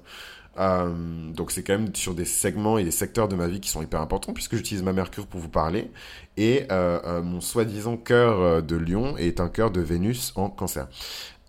Euh, 0.58 1.32
donc 1.34 1.52
c'est 1.52 1.64
quand 1.64 1.78
même 1.78 1.96
sur 1.96 2.16
des 2.16 2.26
segments 2.26 2.78
et 2.78 2.84
des 2.84 2.92
secteurs 2.92 3.28
de 3.28 3.36
ma 3.36 3.48
vie 3.48 3.60
qui 3.60 3.70
sont 3.70 3.82
hyper 3.82 4.02
importants 4.02 4.34
puisque 4.34 4.56
j'utilise 4.56 4.84
ma 4.84 4.94
Mercure 4.94 5.28
pour 5.28 5.40
vous 5.40 5.50
parler. 5.50 5.92
Et 6.36 6.66
euh, 6.72 7.00
euh, 7.06 7.22
mon 7.22 7.42
soi-disant 7.42 7.98
cœur 7.98 8.64
de 8.64 8.76
Lion 8.76 9.18
est 9.18 9.40
un 9.40 9.50
cœur 9.50 9.72
de 9.72 9.82
Vénus 9.82 10.34
en 10.36 10.50
cancer. 10.50 10.88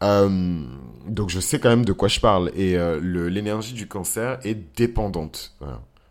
donc 0.00 1.30
je 1.30 1.40
sais 1.40 1.58
quand 1.58 1.70
même 1.70 1.84
de 1.84 1.92
quoi 1.92 2.08
je 2.08 2.20
parle. 2.20 2.50
Et 2.54 2.76
l'énergie 3.00 3.74
du 3.74 3.88
cancer 3.88 4.38
est 4.44 4.76
dépendante. 4.76 5.54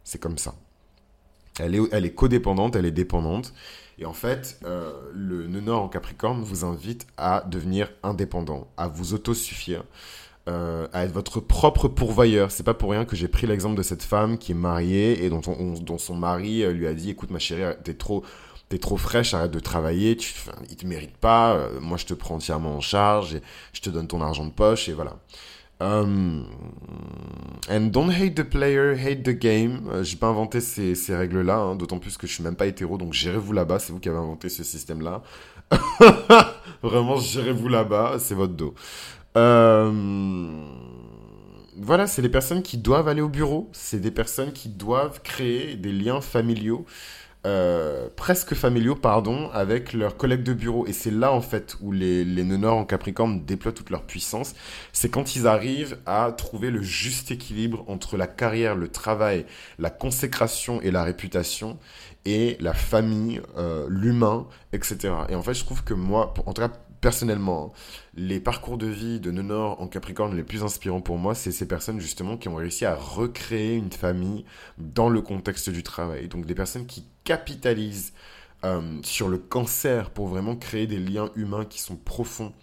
C'est 0.03 0.19
comme 0.19 0.37
ça. 0.37 0.55
Elle 1.59 1.75
est, 1.75 1.81
elle 1.91 2.05
est 2.05 2.13
codépendante, 2.13 2.75
elle 2.75 2.85
est 2.85 2.91
dépendante. 2.91 3.53
Et 3.99 4.05
en 4.05 4.13
fait, 4.13 4.59
le 5.13 5.47
nœud 5.47 5.61
nord 5.61 5.83
en 5.83 5.89
Capricorne 5.89 6.41
vous 6.41 6.65
invite 6.65 7.07
à 7.17 7.43
devenir 7.47 7.91
indépendant, 8.03 8.67
à 8.77 8.87
vous 8.87 9.13
autosuffire. 9.13 9.83
Euh, 10.47 10.87
à 10.93 11.03
être 11.03 11.11
votre 11.11 11.41
propre 11.41 11.89
pourvoyeur. 11.89 12.51
C'est 12.51 12.63
pas 12.63 12.73
pour 12.73 12.91
rien 12.91 13.03
que 13.03 13.17
j'ai 13.17 13.27
pris 13.27 13.47
l'exemple 13.47 13.75
de 13.75 13.83
cette 13.83 14.03
femme 14.03 14.37
qui 14.37 14.53
est 14.53 14.55
mariée 14.55 15.25
et 15.25 15.29
dont, 15.29 15.41
son 15.97 16.15
mari 16.15 16.63
euh, 16.63 16.71
lui 16.71 16.87
a 16.87 16.93
dit 16.93 17.09
écoute 17.09 17.31
ma 17.31 17.39
chérie 17.39 17.75
t'es 17.83 17.95
trop 17.95 18.23
t'es 18.69 18.77
trop 18.77 18.95
fraîche 18.95 19.33
arrête 19.33 19.51
de 19.51 19.59
travailler 19.59 20.15
tu 20.15 20.33
il 20.69 20.77
te 20.77 20.85
mérite 20.85 21.17
pas 21.17 21.55
euh, 21.55 21.81
moi 21.81 21.97
je 21.97 22.05
te 22.05 22.13
prends 22.13 22.35
entièrement 22.35 22.77
en 22.77 22.79
charge 22.79 23.35
et 23.35 23.41
je 23.73 23.81
te 23.81 23.89
donne 23.89 24.07
ton 24.07 24.21
argent 24.21 24.45
de 24.45 24.51
poche 24.51 24.87
et 24.87 24.93
voilà. 24.93 25.17
And 25.81 26.45
don't 27.91 28.09
hate 28.09 28.33
the 28.33 28.43
player 28.43 28.95
hate 28.95 29.23
the 29.23 29.37
game. 29.37 30.01
J'ai 30.01 30.15
pas 30.15 30.27
inventé 30.27 30.61
ces, 30.61 30.95
ces 30.95 31.15
règles 31.15 31.41
là 31.41 31.57
hein, 31.57 31.75
d'autant 31.75 31.99
plus 31.99 32.17
que 32.17 32.25
je 32.25 32.33
suis 32.33 32.43
même 32.43 32.55
pas 32.55 32.67
hétéro 32.67 32.97
donc 32.97 33.11
gérez-vous 33.11 33.51
là-bas 33.51 33.79
c'est 33.79 33.91
vous 33.91 33.99
qui 33.99 34.07
avez 34.07 34.17
inventé 34.17 34.47
ce 34.47 34.63
système 34.63 35.01
là 35.01 35.23
vraiment 36.81 37.17
gérez-vous 37.17 37.67
là-bas 37.67 38.15
c'est 38.19 38.33
votre 38.33 38.53
dos 38.53 38.73
euh, 39.37 39.91
voilà, 41.77 42.07
c'est 42.07 42.23
des 42.23 42.29
personnes 42.29 42.63
qui 42.63 42.77
doivent 42.77 43.07
aller 43.07 43.21
au 43.21 43.29
bureau, 43.29 43.69
c'est 43.71 43.99
des 43.99 44.11
personnes 44.11 44.51
qui 44.51 44.67
doivent 44.67 45.21
créer 45.21 45.75
des 45.75 45.91
liens 45.91 46.21
familiaux, 46.21 46.85
euh, 47.45 48.09
presque 48.15 48.55
familiaux, 48.55 48.95
pardon, 48.95 49.49
avec 49.51 49.93
leurs 49.93 50.17
collègues 50.17 50.41
de 50.41 50.53
bureau. 50.53 50.87
Et 50.87 50.91
c'est 50.91 51.11
là, 51.11 51.31
en 51.31 51.41
fait, 51.41 51.77
où 51.81 51.91
les, 51.91 52.25
les 52.25 52.43
nœuds 52.43 52.67
en 52.67 52.83
Capricorne 52.83 53.45
déploient 53.45 53.71
toute 53.71 53.91
leur 53.91 54.03
puissance. 54.03 54.55
C'est 54.91 55.09
quand 55.09 55.35
ils 55.35 55.45
arrivent 55.45 55.99
à 56.07 56.31
trouver 56.35 56.71
le 56.71 56.81
juste 56.81 57.29
équilibre 57.29 57.85
entre 57.87 58.17
la 58.17 58.27
carrière, 58.27 58.75
le 58.75 58.87
travail, 58.87 59.45
la 59.77 59.91
consécration 59.91 60.81
et 60.81 60.89
la 60.89 61.03
réputation, 61.03 61.77
et 62.25 62.57
la 62.59 62.73
famille, 62.73 63.39
euh, 63.57 63.85
l'humain, 63.89 64.47
etc. 64.73 65.13
Et 65.29 65.35
en 65.35 65.41
fait, 65.43 65.53
je 65.53 65.63
trouve 65.63 65.83
que 65.83 65.93
moi, 65.93 66.33
en 66.45 66.53
tout 66.53 66.61
cas, 66.61 66.71
personnellement, 67.01 67.73
les 68.15 68.39
parcours 68.39 68.77
de 68.77 68.87
vie 68.87 69.19
de 69.19 69.31
Nord 69.31 69.81
en 69.81 69.87
Capricorne 69.87 70.35
les 70.35 70.43
plus 70.43 70.63
inspirants 70.63 71.01
pour 71.01 71.17
moi, 71.17 71.35
c'est 71.35 71.51
ces 71.51 71.67
personnes 71.67 71.99
justement 71.99 72.37
qui 72.37 72.49
ont 72.49 72.55
réussi 72.55 72.85
à 72.85 72.95
recréer 72.95 73.75
une 73.75 73.91
famille 73.91 74.45
dans 74.77 75.09
le 75.09 75.21
contexte 75.21 75.69
du 75.69 75.83
travail. 75.83 76.27
Donc 76.27 76.45
des 76.45 76.55
personnes 76.55 76.85
qui 76.85 77.05
capitalisent 77.23 78.13
euh, 78.65 78.99
sur 79.03 79.29
le 79.29 79.37
cancer 79.37 80.09
pour 80.09 80.27
vraiment 80.27 80.55
créer 80.55 80.87
des 80.87 80.99
liens 80.99 81.29
humains 81.35 81.65
qui 81.65 81.79
sont 81.79 81.95
profonds 81.95 82.53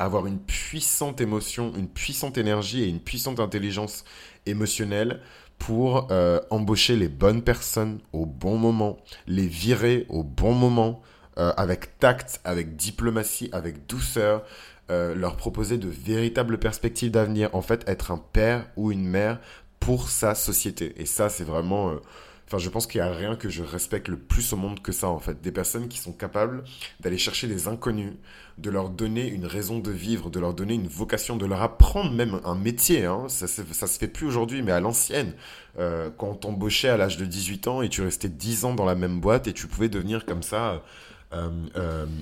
avoir 0.00 0.26
une 0.26 0.38
puissante 0.38 1.20
émotion, 1.20 1.72
une 1.76 1.88
puissante 1.88 2.38
énergie 2.38 2.82
et 2.82 2.88
une 2.88 3.00
puissante 3.00 3.38
intelligence 3.38 4.04
émotionnelle 4.46 5.20
pour 5.58 6.10
euh, 6.10 6.40
embaucher 6.48 6.96
les 6.96 7.08
bonnes 7.08 7.42
personnes 7.42 8.00
au 8.12 8.24
bon 8.24 8.56
moment, 8.56 8.96
les 9.26 9.46
virer 9.46 10.06
au 10.08 10.24
bon 10.24 10.54
moment, 10.54 11.02
euh, 11.38 11.52
avec 11.56 11.98
tact, 12.00 12.40
avec 12.44 12.74
diplomatie, 12.74 13.50
avec 13.52 13.86
douceur, 13.86 14.44
euh, 14.90 15.14
leur 15.14 15.36
proposer 15.36 15.78
de 15.78 15.88
véritables 15.88 16.58
perspectives 16.58 17.12
d'avenir, 17.12 17.50
en 17.54 17.62
fait, 17.62 17.88
être 17.88 18.10
un 18.10 18.18
père 18.18 18.66
ou 18.76 18.90
une 18.90 19.06
mère 19.06 19.38
pour 19.78 20.08
sa 20.08 20.34
société. 20.34 20.92
Et 20.96 21.06
ça, 21.06 21.28
c'est 21.28 21.44
vraiment... 21.44 21.90
Euh, 21.90 22.00
enfin, 22.48 22.58
je 22.58 22.68
pense 22.68 22.88
qu'il 22.88 23.00
n'y 23.00 23.06
a 23.06 23.12
rien 23.12 23.36
que 23.36 23.48
je 23.48 23.62
respecte 23.62 24.08
le 24.08 24.18
plus 24.18 24.52
au 24.52 24.56
monde 24.56 24.82
que 24.82 24.90
ça, 24.90 25.08
en 25.08 25.20
fait. 25.20 25.40
Des 25.40 25.52
personnes 25.52 25.86
qui 25.88 25.98
sont 25.98 26.12
capables 26.12 26.64
d'aller 26.98 27.16
chercher 27.16 27.46
des 27.46 27.68
inconnus, 27.68 28.12
de 28.58 28.68
leur 28.68 28.90
donner 28.90 29.28
une 29.28 29.46
raison 29.46 29.78
de 29.78 29.92
vivre, 29.92 30.30
de 30.30 30.40
leur 30.40 30.52
donner 30.52 30.74
une 30.74 30.88
vocation, 30.88 31.36
de 31.36 31.46
leur 31.46 31.62
apprendre 31.62 32.10
même 32.10 32.40
un 32.44 32.56
métier. 32.56 33.04
Hein. 33.04 33.26
Ça, 33.28 33.46
ça 33.46 33.86
se 33.86 33.98
fait 34.00 34.08
plus 34.08 34.26
aujourd'hui, 34.26 34.62
mais 34.62 34.72
à 34.72 34.80
l'ancienne. 34.80 35.34
quand 35.76 36.28
on 36.28 36.34
t'embauchait 36.34 36.88
à 36.88 36.96
l'âge 36.96 37.16
de 37.16 37.24
18 37.24 37.68
ans 37.68 37.82
et 37.82 37.88
tu 37.88 38.02
restais 38.02 38.28
10 38.28 38.64
ans 38.64 38.74
dans 38.74 38.84
la 38.84 38.96
même 38.96 39.20
boîte 39.20 39.46
et 39.46 39.52
tu 39.52 39.68
pouvais 39.68 39.88
devenir 39.88 40.26
comme 40.26 40.42
ça 40.42 40.82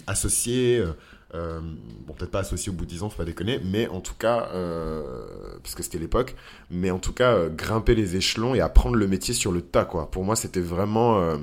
associé. 0.07 0.85
bon, 1.33 2.15
peut-être 2.17 2.31
pas 2.31 2.41
associé 2.41 2.71
au 2.71 2.75
bouddhisme, 2.75 3.09
faut 3.09 3.17
pas 3.17 3.25
déconner, 3.25 3.61
mais 3.65 3.89
en 3.89 4.01
tout 4.01 4.15
cas, 4.15 4.49
que 4.53 5.83
c'était 5.83 5.99
l'époque, 5.99 6.35
mais 6.71 6.91
en 6.91 6.99
tout 6.99 7.13
cas, 7.13 7.49
grimper 7.49 7.95
les 7.95 8.17
échelons 8.17 8.55
et 8.55 8.61
apprendre 8.61 8.97
le 8.97 9.07
métier 9.07 9.35
sur 9.35 9.53
le 9.53 9.63
tas, 9.63 9.85
quoi. 9.85 10.11
Pour 10.11 10.25
moi, 10.25 10.37
c'était 10.37 10.61
vraiment, 10.61 11.39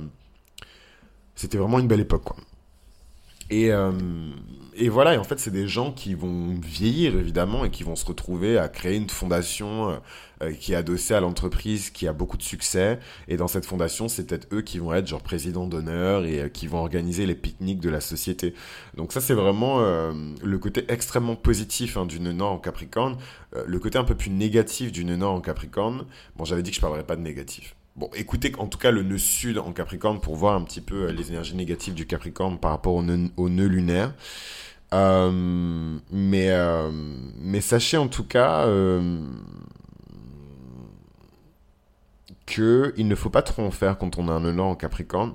c'était 1.35 1.57
vraiment 1.57 1.79
une 1.79 1.87
belle 1.87 2.01
époque, 2.01 2.23
quoi. 2.23 2.37
Et, 3.49 3.71
euh, 3.71 3.91
et 4.75 4.89
voilà, 4.89 5.13
et 5.13 5.17
en 5.17 5.23
fait, 5.23 5.39
c'est 5.39 5.51
des 5.51 5.67
gens 5.67 5.91
qui 5.91 6.15
vont 6.15 6.55
vieillir, 6.61 7.15
évidemment, 7.15 7.63
et 7.63 7.69
qui 7.69 7.83
vont 7.83 7.95
se 7.95 8.05
retrouver 8.05 8.57
à 8.57 8.67
créer 8.67 8.95
une 8.95 9.09
fondation 9.09 9.91
euh, 9.91 9.95
euh, 10.41 10.51
qui 10.51 10.73
est 10.73 10.75
adossée 10.75 11.13
à 11.13 11.19
l'entreprise, 11.19 11.91
qui 11.91 12.07
a 12.07 12.13
beaucoup 12.13 12.37
de 12.37 12.43
succès. 12.43 12.99
Et 13.27 13.37
dans 13.37 13.47
cette 13.47 13.65
fondation, 13.65 14.07
c'est 14.07 14.25
peut-être 14.25 14.47
eux 14.51 14.61
qui 14.61 14.79
vont 14.79 14.93
être 14.93 15.07
genre 15.07 15.21
président 15.21 15.67
d'honneur 15.67 16.25
et 16.25 16.49
qui 16.51 16.65
vont 16.65 16.79
organiser 16.79 17.25
les 17.27 17.35
pique-niques 17.35 17.79
de 17.79 17.89
la 17.89 18.01
société. 18.01 18.55
Donc 18.97 19.13
ça, 19.13 19.21
c'est 19.21 19.35
vraiment 19.35 19.79
le 19.79 20.57
côté 20.57 20.85
extrêmement 20.89 21.35
positif 21.35 21.97
hein, 21.97 22.05
d'une 22.05 22.31
Nord 22.31 22.53
en 22.53 22.59
Capricorne. 22.59 23.17
le 23.65 23.79
côté 23.79 23.97
un 23.97 24.03
peu 24.03 24.15
plus 24.15 24.31
négatif 24.31 24.91
d'une 24.91 25.15
Nord 25.15 25.35
en 25.35 25.41
Capricorne, 25.41 26.05
bon, 26.35 26.45
j'avais 26.45 26.63
dit 26.63 26.71
que 26.71 26.75
je 26.77 26.81
parlerais 26.81 27.05
pas 27.05 27.15
de 27.15 27.21
négatif. 27.21 27.75
Bon, 27.95 28.09
écoutez 28.13 28.51
en 28.57 28.67
tout 28.67 28.77
cas 28.77 28.91
le 28.91 29.03
nœud 29.03 29.17
sud 29.17 29.57
en 29.57 29.71
Capricorne 29.71 30.19
pour 30.19 30.35
voir 30.35 30.55
un 30.55 30.63
petit 30.63 30.81
peu 30.81 31.07
euh, 31.07 31.11
les 31.13 31.29
énergies 31.29 31.55
négatives 31.55 31.93
du 31.93 32.05
Capricorne 32.05 32.59
par 32.59 32.71
rapport 32.71 32.93
au 32.93 33.01
nœud, 33.01 33.67
lunaire. 33.67 34.13
Euh, 34.93 35.97
mais, 36.11 36.49
euh, 36.49 36.91
mais 37.39 37.61
sachez 37.61 37.95
en 37.95 38.09
tout 38.09 38.25
cas 38.25 38.67
que 42.45 42.93
il 42.97 43.07
ne 43.07 43.15
faut 43.15 43.29
pas 43.29 43.41
trop 43.41 43.63
en 43.63 43.71
faire 43.71 43.97
quand 43.97 44.17
on 44.17 44.27
a 44.27 44.33
un 44.33 44.41
nœud 44.41 44.51
nord 44.51 44.67
en 44.67 44.75
Capricorne. 44.75 45.33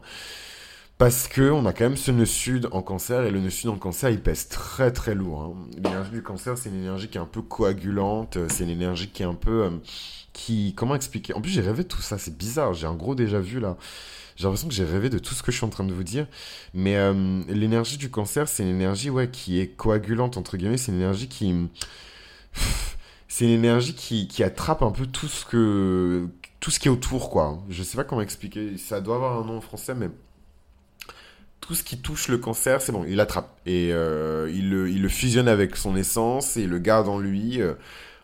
Parce 1.01 1.29
que 1.29 1.51
on 1.51 1.65
a 1.65 1.73
quand 1.73 1.85
même 1.85 1.97
ce 1.97 2.11
nœud 2.11 2.27
sud 2.27 2.69
en 2.73 2.83
cancer 2.83 3.25
et 3.25 3.31
le 3.31 3.41
nœud 3.41 3.49
sud 3.49 3.71
en 3.71 3.79
cancer 3.79 4.11
il 4.11 4.21
pèse 4.21 4.49
très 4.49 4.93
très 4.93 5.15
lourd. 5.15 5.41
Hein. 5.41 5.67
L'énergie 5.83 6.11
du 6.11 6.23
cancer 6.23 6.59
c'est 6.59 6.69
une 6.69 6.77
énergie 6.77 7.09
qui 7.09 7.17
est 7.17 7.21
un 7.23 7.25
peu 7.25 7.41
coagulante, 7.41 8.37
c'est 8.49 8.65
une 8.65 8.71
énergie 8.71 9.09
qui 9.09 9.23
est 9.23 9.27
un 9.27 9.35
peu 9.35 9.71
qui... 10.35 10.75
Comment 10.77 10.95
expliquer? 10.95 11.33
En 11.35 11.41
plus, 11.41 11.51
j'ai 11.51 11.63
rêvé 11.63 11.85
de 11.85 11.89
tout 11.89 12.03
ça, 12.03 12.19
c'est 12.19 12.37
bizarre, 12.37 12.75
j'ai 12.75 12.87
un 12.87 12.95
gros 12.95 13.15
déjà 13.15 13.41
vu 13.41 13.61
là. 13.61 13.79
J'ai 14.37 14.45
l'impression 14.45 14.69
que 14.69 14.75
j'ai 14.75 14.85
rêvé 14.85 15.09
de 15.09 15.19
tout 15.19 15.35
ce 15.35 15.43
que 15.43 15.51
je 15.51 15.57
suis 15.57 15.67
en 15.67 15.71
train 15.71 15.85
de 15.85 15.93
vous 15.95 16.05
dire. 16.05 16.27
Mais 16.75 16.97
euh, 16.97 17.43
l'énergie 17.49 17.97
du 17.97 18.11
cancer, 18.11 18.47
c'est 18.47 18.63
une 18.63 18.69
énergie 18.69 19.09
ouais, 19.09 19.31
qui 19.31 19.59
est 19.59 19.69
coagulante, 19.69 20.37
entre 20.37 20.57
guillemets. 20.59 20.77
C'est 20.77 20.93
une 20.93 20.99
énergie 20.99 21.29
qui... 21.29 21.55
C'est 23.29 23.45
une 23.45 23.53
énergie 23.53 23.95
qui, 23.95 24.29
qui, 24.29 24.43
attrape 24.43 24.83
un 24.83 24.91
peu 24.91 25.07
tout 25.07 25.29
ce 25.29 25.45
que... 25.45 26.29
Tout 26.59 26.71
ce 26.71 26.81
qui 26.81 26.89
est 26.89 26.91
autour, 26.91 27.31
quoi. 27.31 27.63
Je 27.69 27.83
sais 27.83 27.97
pas 27.97 28.05
comment 28.05 28.23
expliquer. 28.23 28.77
Ça 28.77 29.01
doit 29.01 29.17
avoir 29.17 29.39
un 29.39 29.45
nom 29.45 29.59
en 29.59 29.61
français, 29.61 29.95
mais 29.95 30.09
tout 31.71 31.77
ce 31.77 31.85
qui 31.85 31.99
touche 31.99 32.27
le 32.27 32.37
cancer, 32.37 32.83
c'est 32.83 32.91
bon, 32.91 33.05
il 33.07 33.21
attrape. 33.21 33.49
Et 33.65 33.91
euh, 33.93 34.51
il, 34.53 34.71
le, 34.71 35.09
fusionne 35.09 35.47
avec 35.47 35.77
son 35.77 35.95
essence 35.95 36.57
et 36.57 36.67
le 36.67 36.81
garde 36.81 37.09
en 37.09 37.21
lui. 37.21 37.63
Euh, 37.63 37.75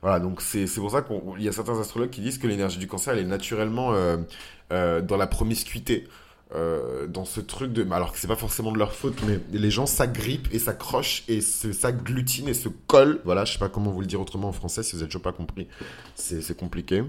voilà, 0.02 0.18
donc 0.18 0.42
c'est 0.42 0.66
pour 0.74 0.90
ça 0.90 1.02
qu'il 1.02 1.44
y 1.44 1.46
a 1.46 1.52
certains 1.52 1.78
astrologues 1.78 2.10
qui 2.10 2.20
disent 2.20 2.38
que 2.38 2.48
l'énergie 2.48 2.78
du 2.78 2.88
cancer, 2.88 3.12
elle 3.12 3.20
est 3.20 3.24
naturellement 3.24 3.92
euh, 3.94 5.00
dans 5.00 5.16
la 5.16 5.28
promiscuité. 5.28 6.08
Euh, 6.54 7.08
dans 7.08 7.24
ce 7.24 7.40
truc 7.40 7.72
de 7.72 7.84
alors 7.90 8.12
que 8.12 8.20
c'est 8.20 8.28
pas 8.28 8.36
forcément 8.36 8.70
de 8.70 8.78
leur 8.78 8.92
faute 8.92 9.18
mais 9.26 9.40
les 9.52 9.72
gens 9.72 9.84
s'agrippent 9.84 10.46
et 10.54 10.60
s'accrochent 10.60 11.24
et 11.26 11.40
s'agglutinent 11.40 12.46
et 12.46 12.54
se 12.54 12.68
collent. 12.68 13.20
Voilà 13.24 13.44
je 13.44 13.54
sais 13.54 13.58
pas 13.58 13.68
comment 13.68 13.90
vous 13.90 14.00
le 14.00 14.06
dire 14.06 14.20
autrement 14.20 14.50
en 14.50 14.52
français 14.52 14.84
si 14.84 14.94
vous 14.94 15.02
avez 15.02 15.08
toujours 15.08 15.22
pas 15.22 15.32
compris 15.32 15.66
c'est 16.14 16.56
compliqué. 16.56 17.02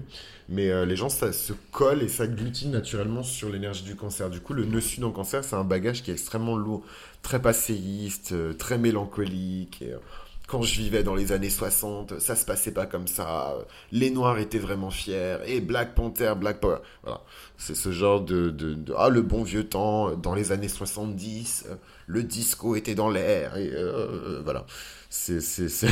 Mais 0.48 0.84
les 0.84 0.96
gens 0.96 1.08
ça, 1.08 1.32
se 1.32 1.52
collent 1.70 2.02
et 2.02 2.08
s'agglutinent 2.08 2.72
naturellement 2.72 3.22
sur 3.22 3.48
l'énergie 3.48 3.84
du 3.84 3.94
cancer. 3.94 4.28
Du 4.28 4.40
coup 4.40 4.54
le 4.54 4.64
nœud 4.64 4.80
sud 4.80 5.04
en 5.04 5.12
cancer 5.12 5.44
c'est 5.44 5.54
un 5.54 5.62
bagage 5.62 6.02
qui 6.02 6.10
est 6.10 6.14
extrêmement 6.14 6.56
lourd. 6.56 6.82
Très 7.22 7.40
passéiste 7.40 8.34
très 8.58 8.76
mélancolique 8.76 9.82
et, 9.82 9.94
quand 10.48 10.62
je 10.62 10.80
vivais 10.80 11.02
dans 11.02 11.14
les 11.14 11.32
années 11.32 11.50
60, 11.50 12.20
ça 12.20 12.34
se 12.34 12.46
passait 12.46 12.72
pas 12.72 12.86
comme 12.86 13.06
ça. 13.06 13.54
Les 13.92 14.10
Noirs 14.10 14.38
étaient 14.38 14.58
vraiment 14.58 14.90
fiers. 14.90 15.36
Et 15.46 15.60
Black 15.60 15.94
Panther, 15.94 16.32
Black 16.40 16.58
Power. 16.58 16.78
Voilà. 17.02 17.20
C'est 17.58 17.76
ce 17.76 17.92
genre 17.92 18.22
de, 18.22 18.48
de, 18.48 18.94
Ah, 18.96 19.10
le 19.10 19.20
bon 19.20 19.42
vieux 19.42 19.68
temps, 19.68 20.16
dans 20.16 20.34
les 20.34 20.50
années 20.50 20.68
70, 20.68 21.66
le 22.06 22.22
disco 22.22 22.76
était 22.76 22.94
dans 22.94 23.10
l'air. 23.10 23.58
Et 23.58 23.70
euh, 23.70 24.38
euh, 24.38 24.40
voilà. 24.42 24.64
C'est. 25.10 25.38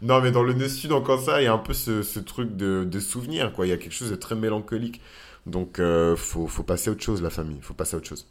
non, 0.00 0.22
mais 0.22 0.30
dans 0.30 0.42
le 0.42 0.54
Nord 0.54 0.70
Sud, 0.70 0.92
encore 0.92 1.20
ça, 1.20 1.42
il 1.42 1.44
y 1.44 1.48
a 1.48 1.52
un 1.52 1.58
peu 1.58 1.74
ce, 1.74 2.18
truc 2.20 2.56
de, 2.56 2.84
de, 2.84 3.00
souvenir, 3.00 3.52
quoi. 3.52 3.66
Il 3.66 3.70
y 3.70 3.72
a 3.72 3.76
quelque 3.76 3.94
chose 3.94 4.10
de 4.10 4.16
très 4.16 4.34
mélancolique. 4.34 5.02
Donc, 5.44 5.80
euh, 5.80 6.16
faut, 6.16 6.46
faut 6.46 6.62
passer 6.62 6.88
à 6.88 6.92
autre 6.94 7.02
chose, 7.02 7.22
la 7.22 7.30
famille. 7.30 7.58
Faut 7.60 7.74
passer 7.74 7.96
à 7.96 7.98
autre 7.98 8.08
chose. 8.08 8.26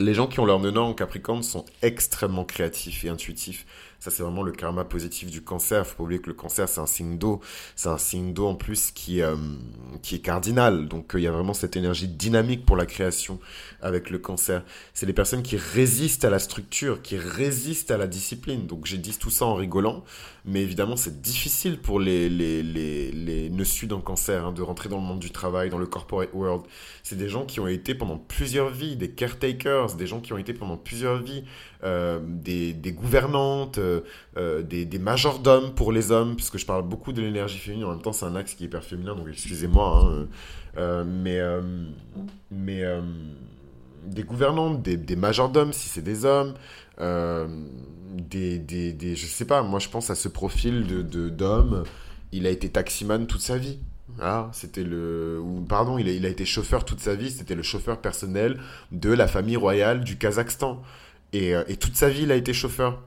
Les 0.00 0.14
gens 0.14 0.28
qui 0.28 0.38
ont 0.38 0.44
leur 0.44 0.60
nœud 0.60 0.76
en 0.78 0.94
Capricorne 0.94 1.42
sont 1.42 1.64
extrêmement 1.82 2.44
créatifs 2.44 3.04
et 3.04 3.08
intuitifs. 3.08 3.66
Ça, 4.00 4.12
c'est 4.12 4.22
vraiment 4.22 4.42
le 4.44 4.52
karma 4.52 4.84
positif 4.84 5.30
du 5.30 5.42
cancer. 5.42 5.86
Faut 5.86 5.96
pas 5.96 6.02
oublier 6.04 6.20
que 6.20 6.28
le 6.28 6.34
cancer, 6.34 6.68
c'est 6.68 6.80
un 6.80 6.86
signe 6.86 7.18
d'eau. 7.18 7.40
C'est 7.74 7.88
un 7.88 7.98
signe 7.98 8.32
d'eau 8.32 8.46
en 8.46 8.54
plus 8.54 8.92
qui, 8.92 9.22
euh, 9.22 9.36
qui 10.02 10.14
est 10.14 10.20
cardinal. 10.20 10.86
Donc, 10.86 11.14
euh, 11.14 11.20
il 11.20 11.24
y 11.24 11.26
a 11.26 11.32
vraiment 11.32 11.54
cette 11.54 11.76
énergie 11.76 12.06
dynamique 12.06 12.64
pour 12.64 12.76
la 12.76 12.86
création 12.86 13.40
avec 13.82 14.10
le 14.10 14.18
cancer. 14.18 14.64
C'est 14.94 15.06
les 15.06 15.12
personnes 15.12 15.42
qui 15.42 15.56
résistent 15.56 16.24
à 16.24 16.30
la 16.30 16.38
structure, 16.38 17.02
qui 17.02 17.16
résistent 17.16 17.90
à 17.90 17.96
la 17.96 18.06
discipline. 18.06 18.66
Donc, 18.66 18.86
j'ai 18.86 18.98
dit 18.98 19.16
tout 19.18 19.30
ça 19.30 19.46
en 19.46 19.54
rigolant. 19.54 20.04
Mais 20.44 20.62
évidemment, 20.62 20.96
c'est 20.96 21.20
difficile 21.20 21.78
pour 21.78 22.00
les, 22.00 22.28
les, 22.28 22.62
les, 22.62 23.10
les 23.10 23.50
nœuds 23.50 23.64
sud 23.64 23.92
en 23.92 24.00
cancer 24.00 24.46
hein, 24.46 24.52
de 24.52 24.62
rentrer 24.62 24.88
dans 24.88 24.96
le 24.96 25.02
monde 25.02 25.18
du 25.18 25.30
travail, 25.30 25.68
dans 25.68 25.78
le 25.78 25.86
corporate 25.86 26.30
world. 26.32 26.62
C'est 27.02 27.16
des 27.16 27.28
gens 27.28 27.44
qui 27.44 27.60
ont 27.60 27.66
été 27.66 27.94
pendant 27.94 28.16
plusieurs 28.16 28.70
vies, 28.70 28.96
des 28.96 29.10
caretakers, 29.10 29.94
des 29.96 30.06
gens 30.06 30.20
qui 30.20 30.32
ont 30.32 30.38
été 30.38 30.54
pendant 30.54 30.78
plusieurs 30.78 31.18
vies, 31.22 31.44
euh, 31.84 32.18
des, 32.22 32.72
des 32.72 32.92
gouvernantes, 32.92 33.78
euh, 33.88 34.00
euh, 34.36 34.62
des, 34.62 34.98
majordomes 34.98 35.74
pour 35.74 35.92
les 35.92 36.10
hommes, 36.10 36.36
puisque 36.36 36.58
je 36.58 36.66
parle 36.66 36.82
beaucoup 36.82 37.12
de 37.12 37.20
l'énergie 37.20 37.58
féminine, 37.58 37.86
en 37.86 37.90
même 37.90 38.02
temps 38.02 38.12
c'est 38.12 38.26
un 38.26 38.36
axe 38.36 38.54
qui 38.54 38.64
est 38.64 38.66
hyper 38.66 38.84
féminin, 38.84 39.14
donc 39.14 39.28
excusez-moi, 39.28 40.02
hein, 40.04 40.26
euh, 40.76 41.04
mais, 41.04 41.40
mais 42.50 42.84
des 44.04 44.22
gouvernantes, 44.22 44.82
des, 44.82 45.16
majordomes 45.16 45.72
si 45.72 45.88
c'est 45.88 46.02
des 46.02 46.24
hommes, 46.24 46.54
des, 46.98 48.58
des, 48.58 48.92
des, 48.92 49.16
je 49.16 49.26
sais 49.26 49.44
pas, 49.44 49.62
moi 49.62 49.78
je 49.78 49.88
pense 49.88 50.10
à 50.10 50.14
ce 50.14 50.28
profil 50.28 50.86
de 50.86 51.28
d'homme, 51.28 51.84
il 52.32 52.46
a 52.46 52.50
été 52.50 52.68
taximan 52.68 53.26
toute 53.26 53.40
sa 53.40 53.56
vie. 53.56 53.78
Ah, 54.20 54.48
c'était 54.52 54.84
le. 54.84 55.42
Pardon, 55.68 55.98
il 55.98 56.08
a, 56.08 56.12
il 56.12 56.26
a 56.26 56.28
été 56.28 56.44
chauffeur 56.44 56.84
toute 56.84 57.00
sa 57.00 57.14
vie. 57.14 57.30
C'était 57.30 57.54
le 57.54 57.62
chauffeur 57.62 58.00
personnel 58.00 58.58
de 58.90 59.10
la 59.10 59.28
famille 59.28 59.56
royale 59.56 60.02
du 60.02 60.16
Kazakhstan. 60.16 60.82
Et, 61.32 61.52
et, 61.68 61.76
toute 61.76 61.94
sa 61.94 62.08
vie, 62.08 62.22
il 62.22 62.32
a 62.32 62.36
été 62.36 62.52
chauffeur. 62.52 63.02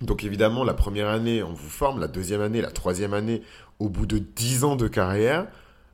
Donc 0.00 0.24
évidemment, 0.24 0.64
la 0.64 0.74
première 0.74 1.08
année, 1.08 1.42
on 1.42 1.52
vous 1.52 1.70
forme, 1.70 2.00
la 2.00 2.08
deuxième 2.08 2.40
année, 2.40 2.60
la 2.60 2.70
troisième 2.70 3.14
année, 3.14 3.42
au 3.78 3.88
bout 3.88 4.06
de 4.06 4.18
dix 4.18 4.64
ans 4.64 4.76
de 4.76 4.88
carrière, 4.88 5.46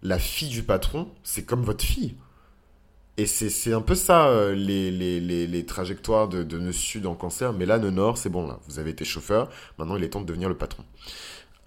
la 0.02 0.18
fille 0.18 0.49
du 0.49 0.62
patron, 0.62 1.09
c'est 1.23 1.44
comme 1.44 1.62
votre 1.62 1.85
fille. 1.85 2.16
Et 3.18 3.26
c'est 3.26 3.75
un 3.75 3.82
peu 3.82 3.94
ça, 3.94 4.28
euh, 4.28 4.54
les, 4.54 4.90
les, 4.90 5.21
les, 5.21 5.66
trajectoires 5.66 6.28
de, 6.28 6.42
de 6.42 6.59
nœud 6.59 6.73
sud 6.73 7.04
en 7.06 7.14
cancer. 7.14 7.52
Mais 7.52 7.66
là, 7.66 7.78
nœud 7.78 7.90
nord, 7.90 8.16
c'est 8.16 8.30
bon, 8.30 8.47
là. 8.47 8.59
Vous 8.66 8.78
avez 8.78 8.90
été 8.90 9.04
chauffeur. 9.04 9.50
Maintenant, 9.78 9.97
il 9.97 10.02
est 10.02 10.09
temps 10.09 10.23
de 10.23 10.26
devenir 10.26 10.49
le 10.49 10.56
patron. 10.56 10.82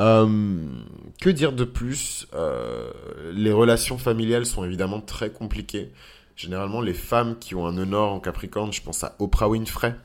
Euh, 0.01 0.57
que 1.21 1.29
dire 1.29 1.53
de 1.53 1.63
plus 1.63 2.27
euh, 2.33 2.91
Les 3.31 3.53
relations 3.53 3.97
familiales 3.97 4.45
sont 4.45 4.65
évidemment 4.65 5.01
très 5.01 5.29
compliquées. 5.29 5.91
Généralement, 6.35 6.81
les 6.81 6.95
femmes 6.95 7.37
qui 7.39 7.55
ont 7.55 7.67
un 7.67 7.85
nord 7.85 8.11
en 8.11 8.19
Capricorne, 8.19 8.73
je 8.73 8.81
pense 8.81 9.03
à 9.03 9.15
Oprah 9.19 9.47
Winfrey, 9.47 9.95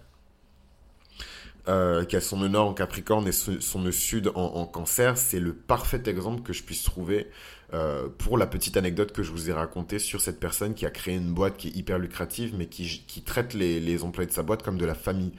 euh, 1.68 2.04
qui 2.04 2.16
a 2.16 2.20
son 2.20 2.38
nœud 2.38 2.48
nord 2.48 2.68
en 2.68 2.74
Capricorne 2.74 3.28
et 3.28 3.32
son 3.32 3.80
nœud 3.80 3.92
sud 3.92 4.32
en, 4.34 4.64
cancer, 4.66 5.18
c'est 5.18 5.40
le 5.40 5.52
parfait 5.52 6.02
exemple 6.06 6.42
que 6.42 6.52
je 6.52 6.62
puisse 6.62 6.82
trouver 6.82 7.28
euh, 7.74 8.08
pour 8.18 8.38
la 8.38 8.46
petite 8.46 8.76
anecdote 8.76 9.12
que 9.12 9.22
je 9.22 9.30
vous 9.30 9.50
ai 9.50 9.52
racontée 9.52 9.98
sur 9.98 10.20
cette 10.20 10.40
personne 10.40 10.74
qui 10.74 10.86
a 10.86 10.90
créé 10.90 11.16
une 11.16 11.32
boîte 11.32 11.56
qui 11.58 11.68
est 11.68 11.76
hyper 11.76 11.98
lucrative, 11.98 12.54
mais 12.56 12.66
qui, 12.66 13.22
traite 13.24 13.52
les, 13.54 13.78
les, 13.78 14.02
employés 14.04 14.26
de 14.26 14.32
sa 14.32 14.42
boîte 14.42 14.62
comme 14.62 14.78
de 14.78 14.86
la 14.86 14.94
famille. 14.94 15.32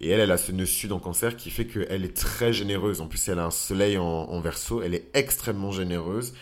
Et 0.00 0.08
elle, 0.08 0.20
elle 0.20 0.30
a 0.30 0.38
ce 0.38 0.52
nœud 0.52 0.66
sud 0.66 0.92
en 0.92 1.00
cancer 1.00 1.36
qui 1.36 1.50
fait 1.50 1.66
qu'elle 1.66 2.04
est 2.04 2.16
très 2.16 2.52
généreuse. 2.52 3.00
En 3.00 3.06
plus, 3.06 3.28
elle 3.28 3.38
a 3.38 3.44
un 3.44 3.50
soleil 3.50 3.98
en, 3.98 4.04
en 4.04 4.40
verso, 4.40 4.80
elle 4.80 4.94
est 4.94 5.10
extrêmement 5.12 5.70
généreuse. 5.70 6.32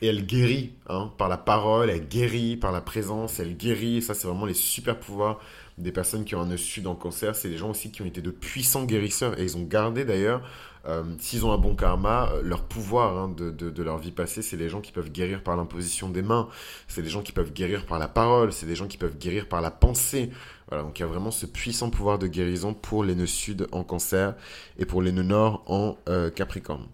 Et 0.00 0.06
elle 0.06 0.24
guérit 0.24 0.72
hein, 0.88 1.12
par 1.18 1.28
la 1.28 1.36
parole, 1.36 1.90
elle 1.90 2.06
guérit 2.06 2.56
par 2.56 2.72
la 2.72 2.80
présence, 2.80 3.40
elle 3.40 3.56
guérit. 3.56 4.00
ça, 4.00 4.14
c'est 4.14 4.28
vraiment 4.28 4.46
les 4.46 4.54
super 4.54 4.98
pouvoirs 4.98 5.40
des 5.78 5.92
personnes 5.92 6.24
qui 6.24 6.34
ont 6.34 6.40
un 6.40 6.46
nœud 6.46 6.56
sud 6.56 6.86
en 6.86 6.94
cancer. 6.94 7.34
C'est 7.34 7.48
des 7.48 7.56
gens 7.56 7.70
aussi 7.70 7.90
qui 7.90 8.02
ont 8.02 8.06
été 8.06 8.20
de 8.20 8.30
puissants 8.30 8.84
guérisseurs. 8.84 9.38
Et 9.38 9.44
ils 9.44 9.56
ont 9.56 9.62
gardé 9.62 10.04
d'ailleurs, 10.04 10.42
euh, 10.86 11.02
s'ils 11.18 11.44
ont 11.46 11.52
un 11.52 11.58
bon 11.58 11.74
karma, 11.74 12.30
euh, 12.32 12.42
leur 12.42 12.64
pouvoir 12.64 13.16
hein, 13.16 13.34
de, 13.36 13.82
leur 13.82 13.98
vie 13.98 14.10
passée. 14.10 14.42
C'est 14.42 14.56
les 14.56 14.68
gens 14.68 14.80
qui 14.80 14.92
peuvent 14.92 15.10
guérir 15.10 15.42
par 15.42 15.56
l'imposition 15.56 16.10
des 16.10 16.22
mains. 16.22 16.48
C'est 16.88 17.02
des 17.02 17.08
gens 17.08 17.22
qui 17.22 17.32
peuvent 17.32 17.52
guérir 17.52 17.86
par 17.86 17.98
la 17.98 18.08
parole. 18.08 18.52
C'est 18.52 18.66
des 18.66 18.76
gens 18.76 18.86
qui 18.86 18.98
peuvent 18.98 19.18
guérir 19.18 19.48
par 19.48 19.60
la 19.60 19.70
pensée. 19.70 20.30
Voilà, 20.68 20.82
donc 20.82 20.98
il 20.98 21.02
y 21.02 21.04
a 21.04 21.08
vraiment 21.08 21.30
ce 21.30 21.46
puissant 21.46 21.90
pouvoir 21.90 22.18
de 22.18 22.26
guérison 22.26 22.74
pour 22.74 23.02
les 23.02 23.14
nœuds 23.14 23.26
sud 23.26 23.68
en 23.72 23.84
cancer 23.84 24.34
et 24.78 24.84
pour 24.84 25.00
les 25.00 25.12
nœuds 25.12 25.22
nord 25.22 25.62
en 25.66 25.96
euh, 26.08 26.30
capricorne. 26.30 26.86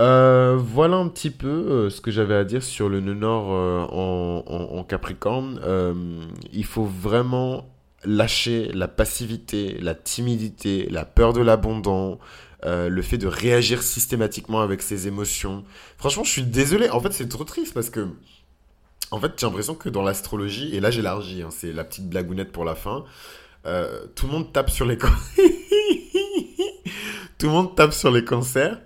Euh, 0.00 0.56
voilà 0.58 0.96
un 0.96 1.08
petit 1.08 1.30
peu 1.30 1.48
euh, 1.48 1.90
ce 1.90 2.00
que 2.00 2.10
j'avais 2.10 2.34
à 2.34 2.44
dire 2.44 2.62
sur 2.62 2.88
le 2.88 3.00
nœud 3.00 3.12
nord 3.12 3.52
euh, 3.52 3.82
en, 3.82 4.82
Capricorne. 4.84 5.60
il 6.52 6.64
faut 6.64 6.84
vraiment 6.84 7.68
lâcher 8.04 8.70
la 8.72 8.88
passivité, 8.88 9.76
la 9.78 9.94
timidité, 9.94 10.88
la 10.90 11.04
peur 11.04 11.34
de 11.34 11.42
l'abondant, 11.42 12.18
le 12.64 13.02
fait 13.02 13.18
de 13.18 13.26
réagir 13.26 13.82
systématiquement 13.82 14.62
avec 14.62 14.80
ses 14.82 15.06
émotions. 15.06 15.64
Franchement, 15.98 16.24
je 16.24 16.30
suis 16.30 16.42
désolé. 16.42 16.88
En 16.88 17.00
fait, 17.00 17.12
c'est 17.12 17.28
trop 17.28 17.44
triste 17.44 17.74
parce 17.74 17.90
que, 17.90 18.08
en 19.10 19.20
fait, 19.20 19.32
j'ai 19.36 19.46
l'impression 19.46 19.74
que 19.74 19.90
dans 19.90 20.02
l'astrologie, 20.02 20.74
et 20.74 20.80
là 20.80 20.90
j'élargis, 20.90 21.42
hein, 21.42 21.50
c'est 21.50 21.72
la 21.72 21.84
petite 21.84 22.08
blagounette 22.08 22.52
pour 22.52 22.64
la 22.64 22.74
fin, 22.74 23.04
tout 24.14 24.26
le 24.26 24.32
monde 24.32 24.52
tape 24.52 24.70
sur 24.70 24.86
les 24.86 24.96
tout 27.38 27.46
le 27.46 27.52
monde 27.52 27.76
tape 27.76 27.92
sur 27.92 28.10
les 28.10 28.24
cancers 28.24 28.78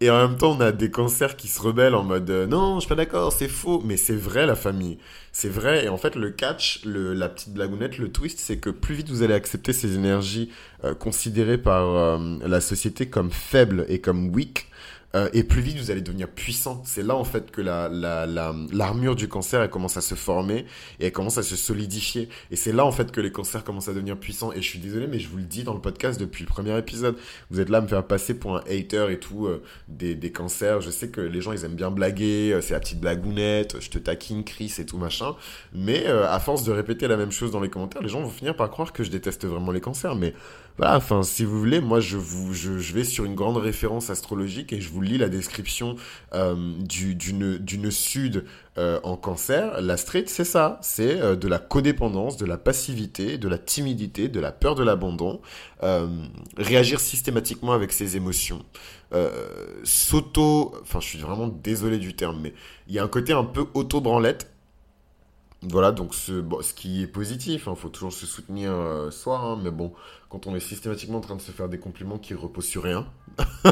et 0.00 0.10
en 0.10 0.28
même 0.28 0.36
temps, 0.38 0.56
on 0.56 0.60
a 0.60 0.70
des 0.70 0.92
cancers 0.92 1.36
qui 1.36 1.48
se 1.48 1.60
rebellent 1.60 1.96
en 1.96 2.04
mode 2.04 2.30
euh, 2.30 2.46
non, 2.46 2.76
je 2.76 2.80
suis 2.80 2.88
pas 2.88 2.94
d'accord, 2.94 3.32
c'est 3.32 3.48
faux. 3.48 3.82
Mais 3.84 3.96
c'est 3.96 4.14
vrai, 4.14 4.46
la 4.46 4.54
famille. 4.54 4.98
C'est 5.32 5.48
vrai. 5.48 5.86
Et 5.86 5.88
en 5.88 5.96
fait, 5.96 6.14
le 6.14 6.30
catch, 6.30 6.84
le, 6.84 7.14
la 7.14 7.28
petite 7.28 7.52
blagounette, 7.52 7.98
le 7.98 8.12
twist, 8.12 8.38
c'est 8.38 8.58
que 8.58 8.70
plus 8.70 8.94
vite 8.94 9.08
vous 9.08 9.22
allez 9.22 9.34
accepter 9.34 9.72
ces 9.72 9.96
énergies 9.96 10.50
euh, 10.84 10.94
considérées 10.94 11.58
par 11.58 11.96
euh, 11.96 12.38
la 12.46 12.60
société 12.60 13.08
comme 13.08 13.32
faibles 13.32 13.86
et 13.88 14.00
comme 14.00 14.28
weak, 14.32 14.67
euh, 15.14 15.28
et 15.32 15.42
plus 15.42 15.62
vite 15.62 15.78
vous 15.78 15.90
allez 15.90 16.02
devenir 16.02 16.28
puissant. 16.28 16.82
C'est 16.84 17.02
là 17.02 17.16
en 17.16 17.24
fait 17.24 17.50
que 17.50 17.60
la, 17.60 17.88
la, 17.88 18.26
la, 18.26 18.54
l'armure 18.72 19.16
du 19.16 19.28
cancer 19.28 19.62
elle 19.62 19.70
commence 19.70 19.96
à 19.96 20.00
se 20.00 20.14
former 20.14 20.66
et 21.00 21.06
elle 21.06 21.12
commence 21.12 21.38
à 21.38 21.42
se 21.42 21.56
solidifier. 21.56 22.28
Et 22.50 22.56
c'est 22.56 22.72
là 22.72 22.84
en 22.84 22.92
fait 22.92 23.10
que 23.10 23.20
les 23.20 23.32
cancers 23.32 23.64
commencent 23.64 23.88
à 23.88 23.94
devenir 23.94 24.18
puissants. 24.18 24.52
Et 24.52 24.60
je 24.60 24.68
suis 24.68 24.78
désolé, 24.78 25.06
mais 25.06 25.18
je 25.18 25.28
vous 25.28 25.38
le 25.38 25.44
dis 25.44 25.64
dans 25.64 25.74
le 25.74 25.80
podcast 25.80 26.20
depuis 26.20 26.44
le 26.44 26.48
premier 26.48 26.76
épisode. 26.76 27.16
Vous 27.50 27.60
êtes 27.60 27.70
là 27.70 27.78
à 27.78 27.80
me 27.80 27.88
faire 27.88 28.06
passer 28.06 28.34
pour 28.34 28.56
un 28.56 28.62
hater 28.68 29.06
et 29.10 29.18
tout 29.18 29.46
euh, 29.46 29.62
des, 29.88 30.14
des 30.14 30.30
cancers. 30.30 30.80
Je 30.80 30.90
sais 30.90 31.08
que 31.08 31.20
les 31.20 31.40
gens 31.40 31.52
ils 31.52 31.64
aiment 31.64 31.74
bien 31.76 31.90
blaguer, 31.90 32.52
euh, 32.52 32.60
c'est 32.60 32.74
la 32.74 32.80
petite 32.80 33.00
blagounette, 33.00 33.80
je 33.80 33.88
te 33.88 33.98
taquine, 33.98 34.44
Chris 34.44 34.74
et 34.78 34.86
tout 34.86 34.98
machin. 34.98 35.34
Mais 35.72 36.06
à 36.06 36.38
force 36.40 36.64
de 36.64 36.72
répéter 36.72 37.08
la 37.08 37.16
même 37.16 37.32
chose 37.32 37.50
dans 37.50 37.60
les 37.60 37.70
commentaires, 37.70 38.02
les 38.02 38.08
gens 38.08 38.20
vont 38.20 38.28
finir 38.28 38.54
par 38.56 38.70
croire 38.70 38.92
que 38.92 39.02
je 39.04 39.10
déteste 39.10 39.46
vraiment 39.46 39.72
les 39.72 39.80
cancers. 39.80 40.16
Mais 40.16 40.34
voilà, 40.78 40.96
enfin, 40.96 41.24
si 41.24 41.44
vous 41.44 41.58
voulez, 41.58 41.80
moi, 41.80 41.98
je, 41.98 42.16
vous, 42.16 42.54
je, 42.54 42.78
je, 42.78 42.94
vais 42.94 43.02
sur 43.02 43.24
une 43.24 43.34
grande 43.34 43.56
référence 43.56 44.10
astrologique 44.10 44.72
et 44.72 44.80
je 44.80 44.88
vous 44.90 45.00
lis 45.00 45.18
la 45.18 45.28
description 45.28 45.96
euh, 46.34 46.54
du, 46.78 47.16
d'une, 47.16 47.58
d'une 47.58 47.90
sud 47.90 48.44
euh, 48.78 49.00
en 49.02 49.16
cancer. 49.16 49.80
La 49.80 49.96
street, 49.96 50.26
c'est 50.28 50.44
ça. 50.44 50.78
C'est 50.82 51.20
euh, 51.20 51.34
de 51.34 51.48
la 51.48 51.58
codépendance, 51.58 52.36
de 52.36 52.46
la 52.46 52.56
passivité, 52.56 53.36
de 53.36 53.48
la 53.48 53.58
timidité, 53.58 54.28
de 54.28 54.38
la 54.38 54.52
peur 54.52 54.76
de 54.76 54.84
l'abandon. 54.84 55.40
Euh, 55.82 56.06
réagir 56.56 57.00
systématiquement 57.00 57.72
avec 57.72 57.90
ses 57.90 58.16
émotions. 58.16 58.64
s'auto... 59.82 60.76
Enfin, 60.82 61.00
je 61.00 61.08
suis 61.08 61.18
vraiment 61.18 61.48
désolé 61.48 61.98
du 61.98 62.14
terme, 62.14 62.38
mais 62.40 62.54
il 62.86 62.94
y 62.94 63.00
a 63.00 63.02
un 63.02 63.08
côté 63.08 63.32
un 63.32 63.42
peu 63.44 63.66
auto-branlette 63.74 64.48
voilà, 65.62 65.90
donc 65.90 66.14
ce, 66.14 66.44
ce 66.62 66.72
qui 66.72 67.02
est 67.02 67.08
positif, 67.08 67.64
il 67.66 67.70
hein, 67.70 67.74
faut 67.74 67.88
toujours 67.88 68.12
se 68.12 68.26
soutenir 68.26 68.70
euh, 68.70 69.10
soi, 69.10 69.38
hein, 69.38 69.58
mais 69.62 69.72
bon, 69.72 69.92
quand 70.28 70.46
on 70.46 70.54
est 70.54 70.60
systématiquement 70.60 71.18
en 71.18 71.20
train 71.20 71.34
de 71.34 71.40
se 71.40 71.50
faire 71.50 71.68
des 71.68 71.78
compliments 71.78 72.18
qui 72.18 72.34
reposent 72.34 72.66
sur 72.66 72.84
rien, 72.84 73.06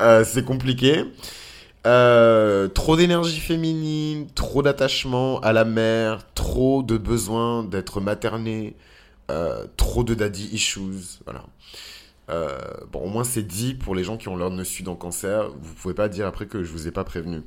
euh, 0.00 0.24
c'est 0.24 0.44
compliqué. 0.44 1.04
Euh, 1.86 2.66
trop 2.66 2.96
d'énergie 2.96 3.38
féminine, 3.38 4.26
trop 4.34 4.62
d'attachement 4.62 5.38
à 5.40 5.52
la 5.52 5.64
mère, 5.64 6.26
trop 6.34 6.82
de 6.82 6.98
besoin 6.98 7.62
d'être 7.62 8.00
materné, 8.00 8.74
trop 9.76 10.02
de 10.02 10.14
daddy 10.14 10.48
issues, 10.52 11.20
voilà. 11.24 11.44
Euh, 12.30 12.58
bon, 12.92 13.00
au 13.00 13.08
moins 13.08 13.24
c'est 13.24 13.42
dit 13.42 13.74
pour 13.74 13.94
les 13.94 14.04
gens 14.04 14.16
qui 14.16 14.28
ont 14.28 14.36
leur 14.36 14.50
nœud 14.50 14.64
sud 14.64 14.88
en 14.88 14.96
cancer. 14.96 15.48
Vous 15.60 15.74
pouvez 15.74 15.94
pas 15.94 16.08
dire 16.08 16.26
après 16.26 16.46
que 16.46 16.62
je 16.62 16.70
vous 16.70 16.86
ai 16.86 16.90
pas 16.90 17.04
prévenu. 17.04 17.42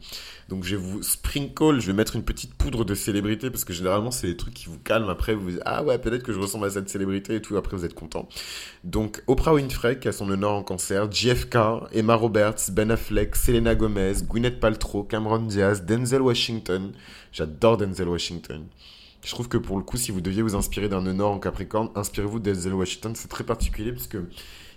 Donc 0.50 0.64
je 0.64 0.76
vais 0.76 0.82
vous 0.82 1.04
sprinkle, 1.04 1.80
je 1.80 1.88
vais 1.88 1.94
mettre 1.94 2.16
une 2.16 2.24
petite 2.24 2.54
poudre 2.56 2.84
de 2.84 2.96
célébrité 2.96 3.52
parce 3.52 3.64
que 3.64 3.74
généralement 3.74 4.12
c'est 4.12 4.28
des 4.28 4.38
trucs 4.38 4.54
qui 4.54 4.66
vous 4.66 4.80
calment. 4.80 5.10
Après 5.10 5.36
vous 5.36 5.52
dites 5.52 5.62
ah 5.66 5.84
ouais 5.84 6.00
peut-être 6.00 6.24
que 6.24 6.34
je 6.34 6.40
ressemble 6.40 6.66
à 6.66 6.72
cette 6.72 6.90
célébrité 6.90 7.36
et 7.36 7.42
tout. 7.42 7.58
Après 7.58 7.78
vous 7.78 7.86
êtes 7.86 7.94
content. 7.94 8.28
Donc 8.84 9.24
Oprah 9.28 9.54
Winfrey 9.54 10.00
qui 10.00 10.08
a 10.08 10.12
son 10.12 10.30
honneur 10.30 10.54
en 10.54 10.64
cancer, 10.64 11.12
JFK, 11.12 11.58
Emma 11.94 12.16
Roberts, 12.16 12.72
Ben 12.72 12.90
Affleck, 12.90 13.36
Selena 13.36 13.76
Gomez, 13.76 14.24
Gwyneth 14.24 14.60
Paltrow, 14.60 15.04
Cameron 15.04 15.44
Diaz, 15.44 15.86
Denzel 15.86 16.22
Washington. 16.22 16.92
J'adore 17.32 17.78
Denzel 17.78 18.10
Washington. 18.10 18.66
Je 19.24 19.30
trouve 19.30 19.48
que 19.48 19.58
pour 19.58 19.78
le 19.78 19.84
coup, 19.84 19.98
si 19.98 20.12
vous 20.12 20.20
deviez 20.20 20.42
vous 20.42 20.56
inspirer 20.56 20.90
d'un 20.90 21.02
nord 21.02 21.32
en 21.32 21.40
Capricorne, 21.40 21.90
inspirez-vous 21.94 22.40
de 22.40 22.52
Denzel 22.52 22.74
Washington. 22.74 23.14
C'est 23.16 23.28
très 23.28 23.44
particulier 23.44 23.92
parce 23.92 24.08
que 24.08 24.26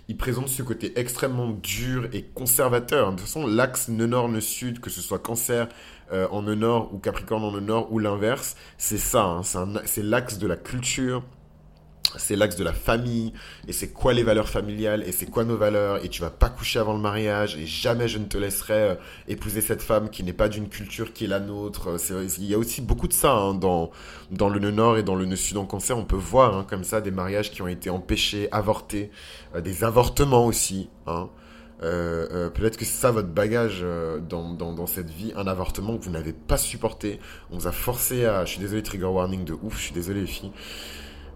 il 0.07 0.17
présente 0.17 0.49
ce 0.49 0.61
côté 0.61 0.93
extrêmement 0.99 1.49
dur 1.49 2.07
et 2.13 2.23
conservateur. 2.23 3.11
De 3.11 3.17
toute 3.17 3.21
façon, 3.21 3.47
l'axe 3.47 3.89
nœud 3.89 4.05
nord, 4.05 4.29
nœud 4.29 4.41
sud, 4.41 4.79
que 4.79 4.89
ce 4.89 5.01
soit 5.01 5.19
cancer 5.19 5.67
euh, 6.11 6.27
en 6.29 6.43
nord 6.43 6.93
ou 6.93 6.99
capricorne 6.99 7.43
en 7.43 7.51
nord 7.59 7.91
ou 7.91 7.99
l'inverse, 7.99 8.55
c'est 8.77 8.99
ça. 8.99 9.23
Hein. 9.23 9.41
c'est 9.85 10.03
l'axe 10.03 10.37
de 10.37 10.47
la 10.47 10.55
culture, 10.55 11.23
c'est 12.17 12.35
l'axe 12.35 12.55
de 12.55 12.63
la 12.63 12.73
famille, 12.73 13.33
et 13.67 13.73
c'est 13.73 13.89
quoi 13.89 14.13
les 14.13 14.23
valeurs 14.23 14.49
familiales, 14.49 15.03
et 15.07 15.11
c'est 15.11 15.25
quoi 15.29 15.43
nos 15.43 15.57
valeurs, 15.57 16.03
et 16.03 16.09
tu 16.09 16.21
vas 16.21 16.29
pas 16.29 16.49
coucher 16.49 16.79
avant 16.79 16.93
le 16.93 16.99
mariage, 16.99 17.55
et 17.57 17.65
jamais 17.65 18.07
je 18.07 18.17
ne 18.17 18.25
te 18.25 18.37
laisserai 18.37 18.73
euh, 18.73 18.95
épouser 19.27 19.61
cette 19.61 19.81
femme 19.81 20.09
qui 20.09 20.23
n'est 20.23 20.33
pas 20.33 20.49
d'une 20.49 20.69
culture 20.69 21.13
qui 21.13 21.25
est 21.25 21.27
la 21.27 21.39
nôtre. 21.39 21.97
Il 22.39 22.45
y 22.45 22.53
a 22.53 22.57
aussi 22.57 22.81
beaucoup 22.81 23.07
de 23.07 23.13
ça 23.13 23.31
hein, 23.31 23.53
dans, 23.53 23.91
dans 24.31 24.49
le 24.49 24.59
nœud 24.59 24.71
nord 24.71 24.97
et 24.97 25.03
dans 25.03 25.15
le 25.15 25.25
nœud 25.25 25.35
sud 25.35 25.57
en 25.57 25.65
cancer. 25.65 25.97
On 25.97 26.05
peut 26.05 26.15
voir 26.15 26.55
hein, 26.55 26.65
comme 26.69 26.83
ça 26.83 27.01
des 27.01 27.11
mariages 27.11 27.51
qui 27.51 27.61
ont 27.61 27.67
été 27.67 27.89
empêchés, 27.89 28.47
avortés, 28.51 29.11
euh, 29.55 29.61
des 29.61 29.83
avortements 29.83 30.45
aussi. 30.45 30.89
Hein. 31.07 31.29
Euh, 31.83 32.49
peut-être 32.49 32.77
que 32.77 32.85
c'est 32.85 32.99
ça 32.99 33.11
votre 33.11 33.27
bagage 33.27 33.85
dans, 34.29 34.53
dans, 34.53 34.71
dans, 34.71 34.87
cette 34.87 35.09
vie, 35.09 35.33
un 35.35 35.45
avortement 35.45 35.97
que 35.97 36.05
vous 36.05 36.11
n'avez 36.11 36.31
pas 36.31 36.57
supporté. 36.57 37.19
On 37.51 37.57
vous 37.57 37.67
a 37.67 37.73
forcé 37.73 38.25
à... 38.25 38.45
Je 38.45 38.51
suis 38.51 38.61
désolé, 38.61 38.81
trigger 38.81 39.05
warning 39.05 39.43
de 39.43 39.53
ouf, 39.61 39.77
je 39.77 39.83
suis 39.83 39.93
désolé 39.93 40.21
les 40.21 40.27
filles. 40.27 40.51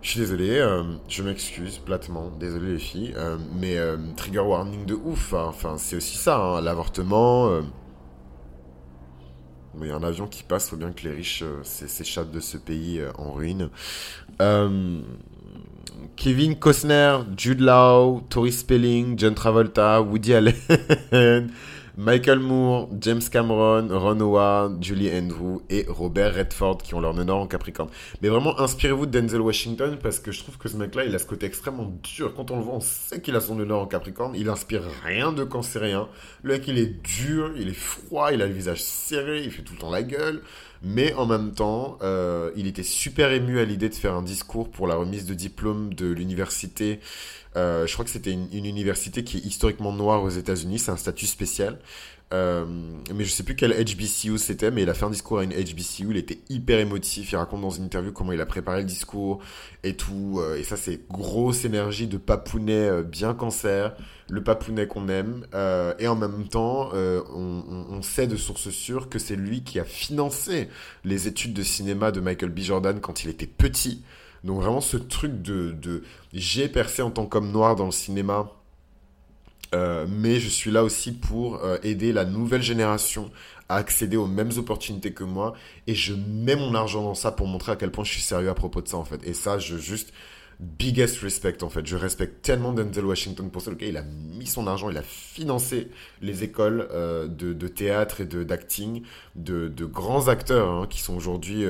Je 0.01 0.12
suis 0.12 0.19
désolé, 0.21 0.59
euh, 0.59 0.83
je 1.09 1.23
m'excuse 1.23 1.77
platement, 1.77 2.31
désolé 2.39 2.73
les 2.73 2.79
filles, 2.79 3.13
euh, 3.17 3.38
mais 3.59 3.77
euh, 3.77 3.97
trigger 4.15 4.39
warning 4.39 4.85
de 4.85 4.93
ouf, 4.93 5.33
hein. 5.33 5.47
enfin 5.49 5.75
c'est 5.77 5.97
aussi 5.97 6.15
ça, 6.15 6.38
hein, 6.38 6.62
l'avortement. 6.62 7.59
Il 9.81 9.88
y 9.88 9.91
a 9.91 9.95
un 9.95 10.03
avion 10.03 10.27
qui 10.27 10.43
passe, 10.43 10.69
faut 10.69 10.77
bien 10.77 10.91
que 10.91 11.03
les 11.03 11.13
riches 11.15 11.43
s'échappent 11.63 12.31
de 12.31 12.39
ce 12.39 12.57
pays 12.57 13.01
en 13.17 13.31
ruine. 13.31 13.69
Kevin 16.15 16.55
Costner, 16.55 17.19
Jude 17.38 17.62
Law, 17.62 18.21
Tori 18.29 18.51
Spelling, 18.51 19.17
John 19.17 19.35
Travolta, 19.35 20.01
Woody 20.01 20.33
Allen, 20.33 20.55
Michael 22.01 22.39
Moore, 22.39 22.88
James 23.01 23.21
Cameron, 23.29 23.89
Ron 23.91 24.21
Howard, 24.21 24.81
Julie 24.81 25.12
Andrew 25.13 25.59
et 25.69 25.85
Robert 25.89 26.33
Redford 26.33 26.77
qui 26.77 26.95
ont 26.95 27.01
leur 27.01 27.13
honneur 27.13 27.35
en 27.35 27.45
Capricorne. 27.45 27.89
Mais 28.21 28.29
vraiment, 28.29 28.57
inspirez-vous 28.57 29.05
de 29.05 29.19
Denzel 29.19 29.41
Washington 29.41 29.97
parce 30.01 30.19
que 30.19 30.31
je 30.31 30.39
trouve 30.39 30.57
que 30.57 30.69
ce 30.69 30.77
mec-là, 30.77 31.03
il 31.03 31.13
a 31.13 31.19
ce 31.19 31.25
côté 31.25 31.45
extrêmement 31.45 31.91
dur. 32.01 32.33
Quand 32.33 32.51
on 32.51 32.55
le 32.55 32.63
voit, 32.63 32.75
on 32.75 32.79
sait 32.79 33.19
qu'il 33.19 33.35
a 33.35 33.41
son 33.41 33.59
honneur 33.59 33.81
en 33.81 33.85
Capricorne. 33.85 34.33
Il 34.33 34.47
inspire 34.47 34.83
rien 35.03 35.33
de 35.33 35.43
cancérien. 35.43 36.07
Le 36.41 36.53
mec, 36.53 36.69
il 36.69 36.77
est 36.77 37.03
dur, 37.03 37.51
il 37.57 37.67
est 37.67 37.73
froid, 37.73 38.31
il 38.31 38.41
a 38.41 38.47
le 38.47 38.53
visage 38.53 38.81
serré, 38.81 39.43
il 39.43 39.51
fait 39.51 39.63
tout 39.63 39.73
le 39.73 39.79
temps 39.79 39.91
la 39.91 40.03
gueule. 40.03 40.41
Mais 40.82 41.13
en 41.13 41.26
même 41.26 41.52
temps, 41.52 41.98
euh, 42.02 42.52
il 42.56 42.65
était 42.68 42.84
super 42.84 43.32
ému 43.32 43.60
à 43.60 43.65
l'idée 43.65 43.89
de 43.89 43.96
faire 43.96 44.13
un 44.13 44.22
discours 44.22 44.70
pour 44.70 44.88
la 44.88 44.96
remise 44.96 45.26
de 45.26 45.34
diplôme 45.34 45.94
de 45.94 46.08
l'université 46.08 47.00
euh, 47.56 47.88
je 47.88 47.94
crois 47.94 48.06
que 48.06 48.12
c'était 48.12 48.32
une, 48.32 48.65
université 48.65 49.24
qui 49.24 49.38
est 49.38 49.42
historiquement 49.42 49.92
noire 49.92 50.24
aux 50.24 50.30
États-Unis, 50.30 50.80
c'est 50.80 50.92
un 50.92 50.98
statut 50.98 51.26
spécial. 51.26 51.80
Euh, 52.32 52.63
mais 53.13 53.24
je 53.24 53.32
sais 53.32 53.42
plus 53.42 53.56
quel 53.56 53.72
HBCU 53.72 54.38
c'était, 54.38 54.70
mais 54.70 54.84
il 54.84 54.89
a 54.89 54.94
fait 54.94 55.06
un 55.06 55.10
discours 55.10 55.39
à 55.39 55.44
une 55.44 55.52
HBCU, 55.52 56.08
il 56.12 56.18
était 56.18 56.39
hyper 56.50 56.80
émotif, 56.80 57.32
il 57.32 57.36
raconte 57.36 57.62
dans 57.62 57.72
une 57.72 57.86
interview 57.86 58.12
comment 58.12 58.32
il 58.32 58.42
a 58.42 58.46
préparé 58.46 58.82
le 58.82 58.86
discours 58.86 59.39
et 59.84 59.96
tout, 59.96 60.39
euh, 60.39 60.56
et 60.58 60.63
ça 60.63 60.78
c'est 60.78 61.08
grosse 61.10 61.65
énergie 61.65 62.06
de 62.06 62.18
papounet 62.18 63.02
bien 63.02 63.34
cancer, 63.34 63.96
le 64.30 64.44
papounet 64.44 64.86
qu'on 64.86 65.08
aime, 65.10 65.48
et 65.98 66.08
en 66.08 66.15
même 66.15 66.48
temps 66.48 66.92
on, 66.94 67.63
on, 67.89 68.02
sait 68.04 68.28
de 68.28 68.36
sources 68.36 68.70
sûres 68.70 69.10
que 69.10 69.18
c'est 69.18 69.36
lui 69.36 69.63
qui 69.63 69.80
a 69.80 69.84
financé 69.84 70.70
les 71.04 71.28
études 71.28 71.54
de 71.54 71.63
cinéma 71.63 72.12
de 72.12 72.20
Michael 72.20 72.52
B. 72.52 72.60
Jordan 72.60 73.00
quand 73.00 73.24
il 73.24 73.32
était 73.32 73.48
petit, 73.48 74.04
donc 74.44 74.62
vraiment 74.62 74.82
ce 74.82 74.98
truc 74.98 75.42
de, 75.42 75.72
de 75.72 76.04
j'ai 76.32 76.70
percé 76.70 77.02
en 77.02 77.10
tant 77.10 77.26
qu'homme 77.26 77.52
noir 77.52 77.76
dans 77.76 77.86
le 77.86 77.92
cinéma, 77.92 78.52
euh, 79.76 80.06
mais 80.10 80.39
je 80.39 80.50
suis 80.50 80.72
là 80.72 80.84
aussi 80.84 81.12
pour 81.12 81.63
euh, 81.63 81.78
aider 81.84 82.12
la 82.12 82.26
nouvelle 82.26 82.63
génération 82.63 83.30
à 83.67 83.76
accéder 83.76 84.17
aux 84.17 84.26
mêmes 84.26 84.52
opportunités 84.58 85.13
que 85.13 85.24
moi 85.24 85.54
et 85.86 85.93
je 85.93 86.15
mets 86.15 86.56
mon 86.56 86.74
argent 86.74 87.04
dans 87.04 87.13
ça 87.13 87.32
pour 87.32 87.45
montrer 87.45 87.74
à 87.74 87.76
quel 87.76 87.91
point 87.91 88.04
je 88.04 88.12
suis 88.12 88.22
sérieux 88.22 88.50
à 88.50 88.56
propos 88.56 88.82
de 88.82 88.88
ça 88.88 88.98
en 88.98 89.06
fait. 89.06 89.22
Et 89.28 89.34
ça, 89.34 89.60
je 89.60 89.78
juste 89.78 90.12
biggest 90.60 91.19
respect 91.19 91.63
en 91.63 91.69
fait. 91.69 91.86
Je 91.86 91.95
respecte 91.95 92.41
tellement 92.41 92.74
Denzel 92.74 93.06
Washington 93.06 93.50
pour 93.52 93.62
ça. 93.62 93.72
il 93.80 93.95
a 93.95 94.02
mis 94.02 94.48
son 94.48 94.65
argent, 94.65 94.89
il 94.89 94.98
a 94.98 95.04
financé 95.04 95.89
les 96.22 96.43
écoles 96.43 96.89
euh, 96.91 97.28
de, 97.28 97.67
théâtre 97.67 98.22
et 98.22 98.26
d'acting 98.26 99.04
de, 99.36 99.69
grands 99.86 100.30
acteurs 100.30 100.67
hein, 100.67 100.88
qui 100.89 101.00
sont 101.00 101.15
aujourd'hui 101.15 101.63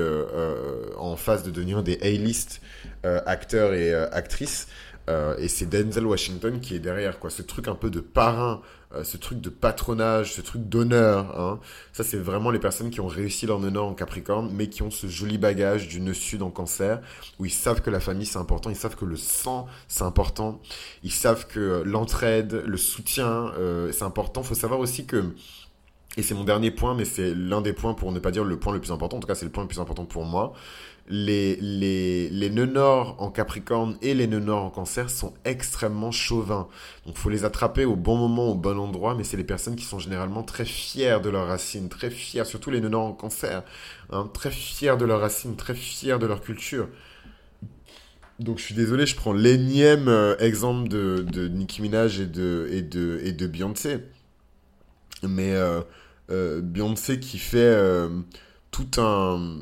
en 0.98 1.18
phase 1.18 1.44
de 1.44 1.52
devenir 1.52 1.84
des 1.84 2.00
A-list 2.02 2.62
acteurs 3.04 3.74
et 3.74 3.94
actrices. 3.94 4.68
Euh, 5.10 5.36
et 5.38 5.48
c'est 5.48 5.66
Denzel 5.66 6.06
Washington 6.06 6.60
qui 6.60 6.76
est 6.76 6.80
derrière, 6.80 7.20
quoi. 7.20 7.30
Ce 7.30 7.42
truc 7.42 7.68
un 7.68 7.76
peu 7.76 7.90
de 7.90 8.00
parrain, 8.00 8.62
euh, 8.94 9.04
ce 9.04 9.18
truc 9.18 9.42
de 9.42 9.50
patronage, 9.50 10.34
ce 10.34 10.42
truc 10.42 10.70
d'honneur. 10.70 11.40
Hein. 11.40 11.60
Ça, 11.94 12.04
c'est 12.04 12.18
vraiment 12.18 12.52
les 12.52 12.60
personnes 12.60 12.92
qui 12.92 13.02
ont 13.02 13.08
réussi 13.08 13.48
leur 13.48 13.60
nœud 13.60 13.80
en 13.80 13.94
Capricorne, 13.96 14.52
mais 14.54 14.68
qui 14.68 14.84
ont 14.84 14.92
ce 14.92 15.08
joli 15.08 15.38
bagage 15.38 15.88
du 15.88 16.00
nœud 16.00 16.14
sud 16.14 16.44
en 16.44 16.52
Cancer, 16.52 17.02
où 17.40 17.46
ils 17.46 17.52
savent 17.52 17.82
que 17.82 17.90
la 17.90 18.00
famille 18.00 18.26
c'est 18.26 18.38
important, 18.38 18.70
ils 18.70 18.76
savent 18.76 18.96
que 18.96 19.06
le 19.06 19.16
sang 19.18 19.68
c'est 19.88 20.04
important, 20.04 20.62
ils 21.04 21.12
savent 21.12 21.48
que 21.48 21.84
l'entraide, 21.86 22.64
le 22.66 22.78
soutien 22.78 23.52
euh, 23.58 23.92
c'est 23.92 24.04
important. 24.04 24.44
Faut 24.44 24.56
savoir 24.56 24.80
aussi 24.80 25.06
que 25.06 25.34
et 26.18 26.24
c'est 26.24 26.34
mon 26.34 26.44
dernier 26.44 26.72
point, 26.72 26.96
mais 26.96 27.06
c'est 27.06 27.34
l'un 27.36 27.62
des 27.62 27.72
points, 27.72 27.94
pour 27.94 28.12
ne 28.12 28.20
pas 28.20 28.32
dire 28.32 28.44
le 28.44 28.58
point 28.58 28.74
le 28.74 28.82
plus 28.82 28.92
important, 28.92 29.18
en 29.18 29.20
tout 29.20 29.28
cas 29.28 29.36
c'est 29.36 29.46
le 29.46 29.52
point 29.52 29.64
le 29.64 29.70
plus 29.70 29.80
important 29.80 30.06
pour 30.06 30.26
moi, 30.26 30.54
les, 31.10 31.56
les, 31.56 32.30
les 32.30 32.50
nœuds 32.52 32.68
nord 32.68 33.16
en 33.18 33.32
Capricorne 33.32 33.98
et 34.04 34.14
les 34.14 34.28
nœuds 34.28 34.40
nord 34.40 34.64
en 34.66 34.70
Cancer 34.70 35.10
sont 35.10 35.34
extrêmement 35.44 36.12
chauvins. 36.12 36.68
Donc 37.06 37.18
faut 37.18 37.32
les 37.32 37.46
attraper 37.46 37.84
au 37.84 37.96
bon 37.96 38.16
moment, 38.16 38.50
au 38.50 38.56
bon 38.56 38.78
endroit, 38.78 39.16
mais 39.16 39.24
c'est 39.24 39.38
les 39.38 39.44
personnes 39.44 39.76
qui 39.76 39.86
sont 39.86 39.98
généralement 39.98 40.44
très 40.44 40.66
fières 40.66 41.22
de 41.22 41.30
leurs 41.30 41.48
racines, 41.48 41.90
très 41.90 42.12
fières, 42.12 42.46
surtout 42.46 42.70
les 42.70 42.80
nœuds 42.80 42.90
nord 42.90 43.06
en 43.08 43.14
Cancer, 43.14 43.64
hein, 44.12 44.30
très 44.34 44.52
fiers 44.52 44.98
de 44.98 45.06
leurs 45.06 45.22
racines, 45.22 45.56
très 45.56 45.74
fiers 45.74 46.20
de 46.20 46.28
leur 46.28 46.42
culture. 46.42 46.88
Donc 48.38 48.60
je 48.60 48.64
suis 48.64 48.76
désolé, 48.76 49.06
je 49.08 49.16
prends 49.16 49.34
l'énième 49.34 50.08
euh, 50.08 50.38
exemple 50.38 50.88
de, 50.88 51.26
de 51.30 51.48
Nicki 51.48 51.82
Minaj 51.82 52.20
et 52.20 52.28
de, 52.28 52.70
et 52.72 52.84
de, 52.84 53.20
et 53.24 53.32
de 53.32 53.48
Beyoncé. 53.48 53.98
Mais 55.24 55.54
euh, 55.54 55.82
euh, 56.30 56.62
Beyoncé 56.62 57.20
qui 57.20 57.40
fait 57.40 57.76
tout 58.72 59.02
un 59.02 59.58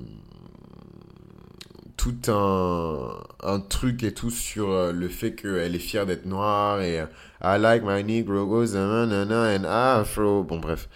tout 2.08 2.32
un, 2.32 3.60
truc 3.60 4.04
et 4.04 4.14
tout 4.14 4.30
sur 4.30 4.70
euh, 4.70 4.92
le 4.92 5.10
fait 5.10 5.34
qu'elle 5.34 5.76
est 5.76 5.80
fière 5.80 6.06
d'être 6.06 6.26
noire 6.26 6.82
et 6.82 7.02
euh, 7.02 7.06
I 7.44 7.58
like 7.60 7.84
my 7.84 8.04
Negro 8.04 8.46
goes 8.46 8.76
and 8.76 9.64
afro. 9.66 10.44
Bon, 10.44 10.60
bref. 10.60 10.88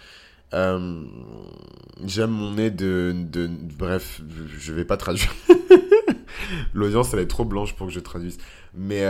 Euh, 0.54 1.02
j'aime 2.04 2.30
mon 2.30 2.52
nez 2.52 2.70
de, 2.70 3.14
de. 3.14 3.48
Bref, 3.78 4.20
je 4.58 4.72
vais 4.72 4.84
pas 4.84 4.96
traduire. 4.96 5.32
L'audience, 6.74 7.12
elle 7.14 7.20
est 7.20 7.26
trop 7.26 7.44
blanche 7.44 7.74
pour 7.74 7.86
que 7.88 7.92
je 7.92 8.00
traduise. 8.00 8.38
Mais, 8.74 9.04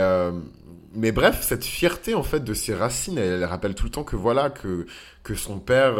mais 0.93 1.11
bref, 1.11 1.39
cette 1.41 1.63
fierté, 1.63 2.15
en 2.15 2.23
fait, 2.23 2.43
de 2.43 2.53
ses 2.53 2.73
racines, 2.73 3.17
elle, 3.17 3.45
rappelle 3.45 3.75
tout 3.75 3.85
le 3.85 3.91
temps 3.91 4.03
que 4.03 4.15
voilà, 4.15 4.49
que, 4.49 4.85
que 5.23 5.35
son 5.35 5.59
père 5.59 5.95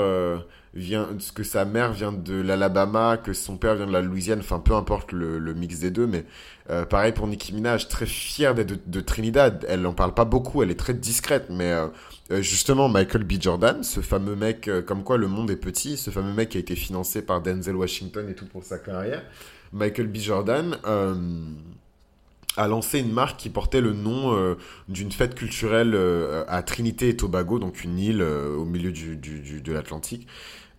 vient, 0.74 1.10
que 1.36 1.44
sa 1.44 1.66
mère 1.66 1.94
vient 1.94 2.12
de 2.12 2.34
l'Alabama, 2.34 3.18
que 3.18 3.34
son 3.34 3.58
père 3.58 3.76
vient 3.76 3.86
de 3.86 3.92
la 3.92 4.02
Louisiane, 4.02 4.40
enfin 4.40 4.60
peu 4.60 4.74
importe 4.74 5.12
le, 5.12 5.38
le 5.38 5.54
mix 5.54 5.80
des 5.80 5.92
deux, 5.92 6.08
mais 6.08 6.26
euh, 6.70 6.86
pareil 6.86 7.12
pour 7.12 7.28
Nicki 7.28 7.54
Minaj, 7.54 7.88
très 7.88 8.06
fière 8.06 8.56
d'être 8.56 8.90
de, 8.90 9.02
Trinidad. 9.02 9.66
Elle 9.70 9.86
en 9.86 9.94
parle 9.94 10.14
pas 10.14 10.26
beaucoup, 10.26 10.64
elle 10.64 10.72
est 10.72 10.80
très 10.80 10.94
discrète, 10.94 11.48
mais 11.50 11.72
euh, 11.72 11.88
euh, 12.32 12.42
justement 12.42 12.90
Michael 12.90 13.24
B. 13.24 13.34
Jordan, 13.40 13.84
ce 13.84 14.00
fameux 14.00 14.36
mec, 14.36 14.70
comme 14.88 15.04
quoi 15.04 15.18
le 15.18 15.28
monde 15.28 15.52
est 15.52 15.58
petit, 15.58 15.98
ce 15.98 16.10
fameux 16.10 16.34
mec 16.34 16.50
qui 16.50 16.58
a 16.58 16.60
été 16.60 16.76
financé 16.76 17.22
par 17.22 17.42
Denzel 17.42 17.76
Washington 17.76 18.28
et 18.30 18.34
tout 18.34 18.46
pour 18.46 18.64
sa 18.64 18.80
carrière, 18.80 19.24
Michael 19.72 20.08
B. 20.08 20.18
Jordan 20.18 20.78
a 22.58 22.68
lancé 22.68 23.00
une 23.00 23.12
marque 23.12 23.40
qui 23.40 23.50
portait 23.50 23.82
le 23.82 23.94
nom 23.94 24.56
d'une 24.88 25.12
fête 25.12 25.36
culturelle 25.36 25.98
à 26.48 26.62
Trinité 26.64 27.10
et 27.10 27.16
Tobago, 27.16 27.58
donc 27.58 27.84
une 27.84 27.98
île 27.98 28.22
au 28.22 28.66
milieu 28.66 28.92
du, 28.92 29.16
de 29.18 29.72
l'Atlantique. 29.74 30.28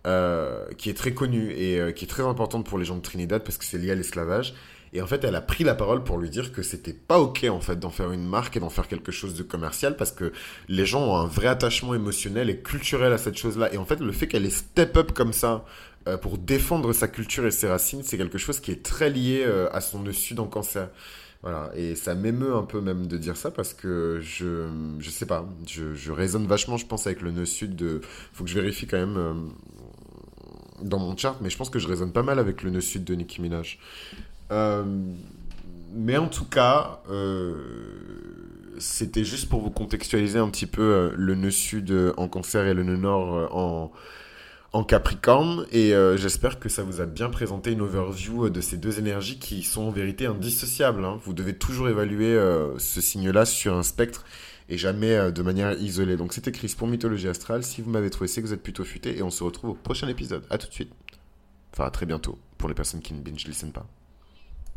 Euh, 0.07 0.67
qui 0.77 0.91
est 0.91 0.95
très 0.95 1.15
connue 1.15 1.53
et 1.53 1.81
euh, 1.81 1.91
qui 1.91 2.05
est 2.05 2.09
très 2.09 2.25
importante 2.25 2.67
pour 2.67 2.77
les 2.77 2.85
gens 2.85 2.97
de 2.97 3.01
Trinidad 3.01 3.43
parce 3.43 3.57
que 3.57 3.65
c'est 3.65 3.79
lié 3.79 3.91
à 3.91 3.95
l'esclavage. 3.95 4.53
Et 4.93 5.01
en 5.01 5.07
fait, 5.07 5.25
elle 5.25 5.35
a 5.35 5.41
pris 5.41 5.65
la 5.65 5.75
parole 5.75 6.05
pour 6.05 6.19
lui 6.19 6.29
dire 6.29 6.53
que 6.53 6.63
c'était 6.63 6.93
pas 6.93 7.19
ok 7.19 7.47
en 7.49 7.61
fait 7.61 7.81
d'en 7.81 7.89
faire 7.89 8.13
une 8.13 8.27
marque 8.27 8.55
et 8.59 8.61
d'en 8.61 8.69
faire 8.69 8.87
quelque 8.87 9.13
chose 9.13 9.35
de 9.35 9.43
commercial 9.43 9.97
parce 9.97 10.13
que 10.13 10.31
les 10.69 10.85
gens 10.85 11.01
ont 11.07 11.17
un 11.17 11.27
vrai 11.27 11.47
attachement 11.47 11.95
émotionnel 11.95 12.51
et 12.51 12.59
culturel 12.59 13.15
à 13.15 13.19
cette 13.19 13.39
chose-là. 13.39 13.73
Et 13.73 13.79
en 13.79 13.87
fait, 13.87 13.99
le 13.99 14.13
fait 14.13 14.27
qu'elle 14.27 14.45
ait 14.45 14.51
step 14.51 14.95
up 14.99 15.13
comme 15.13 15.33
ça 15.33 15.65
euh, 16.07 16.19
pour 16.19 16.37
défendre 16.37 16.93
sa 16.93 17.09
culture 17.09 17.47
et 17.47 17.51
ses 17.51 17.69
racines, 17.69 18.03
c'est 18.03 18.19
quelque 18.19 18.37
chose 18.37 18.61
qui 18.61 18.73
est 18.73 18.83
très 18.83 19.09
lié 19.09 19.43
à 19.73 19.81
son 19.81 20.05
sud 20.13 20.39
en 20.39 20.47
cancer. 20.47 20.91
Voilà, 21.45 21.71
et 21.77 21.95
ça 21.95 22.17
m'émeut 22.17 22.57
un 22.57 22.63
peu 22.63 22.81
même 22.81 23.07
de 23.07 23.17
dire 23.17 23.37
ça 23.37 23.53
parce 23.53 23.75
que 23.75 24.19
je, 24.23 24.67
je 24.99 25.11
sais 25.11 25.27
pas, 25.27 25.47
je, 25.67 25.95
je 25.95 26.11
raisonne 26.11 26.47
vachement, 26.47 26.77
je 26.79 26.87
pense, 26.87 27.07
avec 27.07 27.21
le 27.21 27.31
nœud 27.31 27.45
sud. 27.45 27.77
De... 27.77 28.01
Faut 28.33 28.45
que 28.45 28.51
je 28.51 28.59
vérifie 28.59 28.87
quand 28.87 28.97
même 28.97 29.53
dans 30.85 30.99
mon 30.99 31.17
chart, 31.17 31.37
mais 31.41 31.51
je 31.51 31.57
pense 31.57 31.71
que 31.71 31.79
je 31.79 31.89
résonne 31.89 32.13
pas 32.13 32.23
mal 32.23 32.39
avec 32.39 32.63
le 32.63 32.71
nœud 32.71 32.81
sud 32.81 33.05
de 33.05 33.15
Nicki 33.15 33.41
Minaj. 33.41 33.79
Euh, 34.51 34.85
mais 35.95 36.17
en 36.17 36.29
tout 36.29 36.45
cas, 36.45 37.01
euh, 37.11 37.55
c'était 38.79 39.25
juste 39.25 39.49
pour 39.49 39.61
vous 39.61 39.71
contextualiser 39.71 40.39
un 40.39 40.49
petit 40.49 40.67
peu 40.67 40.83
euh, 40.83 41.11
le 41.17 41.35
nœud 41.35 41.51
sud 41.51 41.95
en 42.17 42.29
cancer 42.29 42.67
et 42.67 42.75
le 42.75 42.83
nœud 42.83 42.97
nord 42.97 43.55
en, 43.57 43.93
en 44.75 44.85
Capricorne. 44.85 45.65
Et 45.73 45.95
j'espère 46.17 46.59
que 46.59 46.69
ça 46.69 46.83
vous 46.83 47.01
a 47.01 47.07
bien 47.07 47.31
présenté 47.31 47.73
une 47.73 47.81
overview 47.81 48.51
de 48.51 48.61
ces 48.61 48.77
deux 48.77 48.99
énergies 48.99 49.39
qui 49.39 49.63
sont 49.63 49.83
en 49.83 49.91
vérité 49.91 50.27
indissociables. 50.27 51.05
Hein. 51.05 51.19
Vous 51.25 51.33
devez 51.33 51.55
toujours 51.55 51.89
évaluer 51.89 52.39
ce 52.79 53.01
signe-là 53.01 53.47
sur 53.47 53.75
un 53.75 53.83
spectre 53.83 54.25
et 54.69 54.79
jamais 54.79 55.13
euh, 55.13 55.31
de 55.31 55.43
manière 55.43 55.73
isolée. 55.81 56.17
Donc 56.17 56.33
c'était 56.33 56.53
Chris 56.53 56.75
pour 56.77 56.89
Mythologie 56.89 57.29
Astrale. 57.29 57.65
Si 57.65 57.83
vous 57.83 57.91
m'avez 57.91 58.11
trouvé, 58.11 58.29
c'est 58.29 58.43
que 58.43 58.47
vous 58.47 58.53
êtes 58.53 58.63
plutôt 58.63 58.85
futé 58.85 59.19
et 59.19 59.23
on 59.23 59.31
se 59.31 59.45
retrouve 59.45 59.71
au 59.71 59.75
prochain 59.75 60.09
épisode. 60.09 60.45
À 60.51 60.59
tout 60.59 60.69
de 60.69 60.73
suite. 60.73 60.93
Enfin, 61.73 61.85
à 61.85 61.91
très 61.91 62.07
bientôt 62.07 62.39
pour 62.59 62.69
les 62.69 62.75
personnes 62.75 63.01
qui 63.01 63.15
ne 63.15 63.21
binge 63.21 63.47
listen 63.47 63.73
pas. 63.73 63.87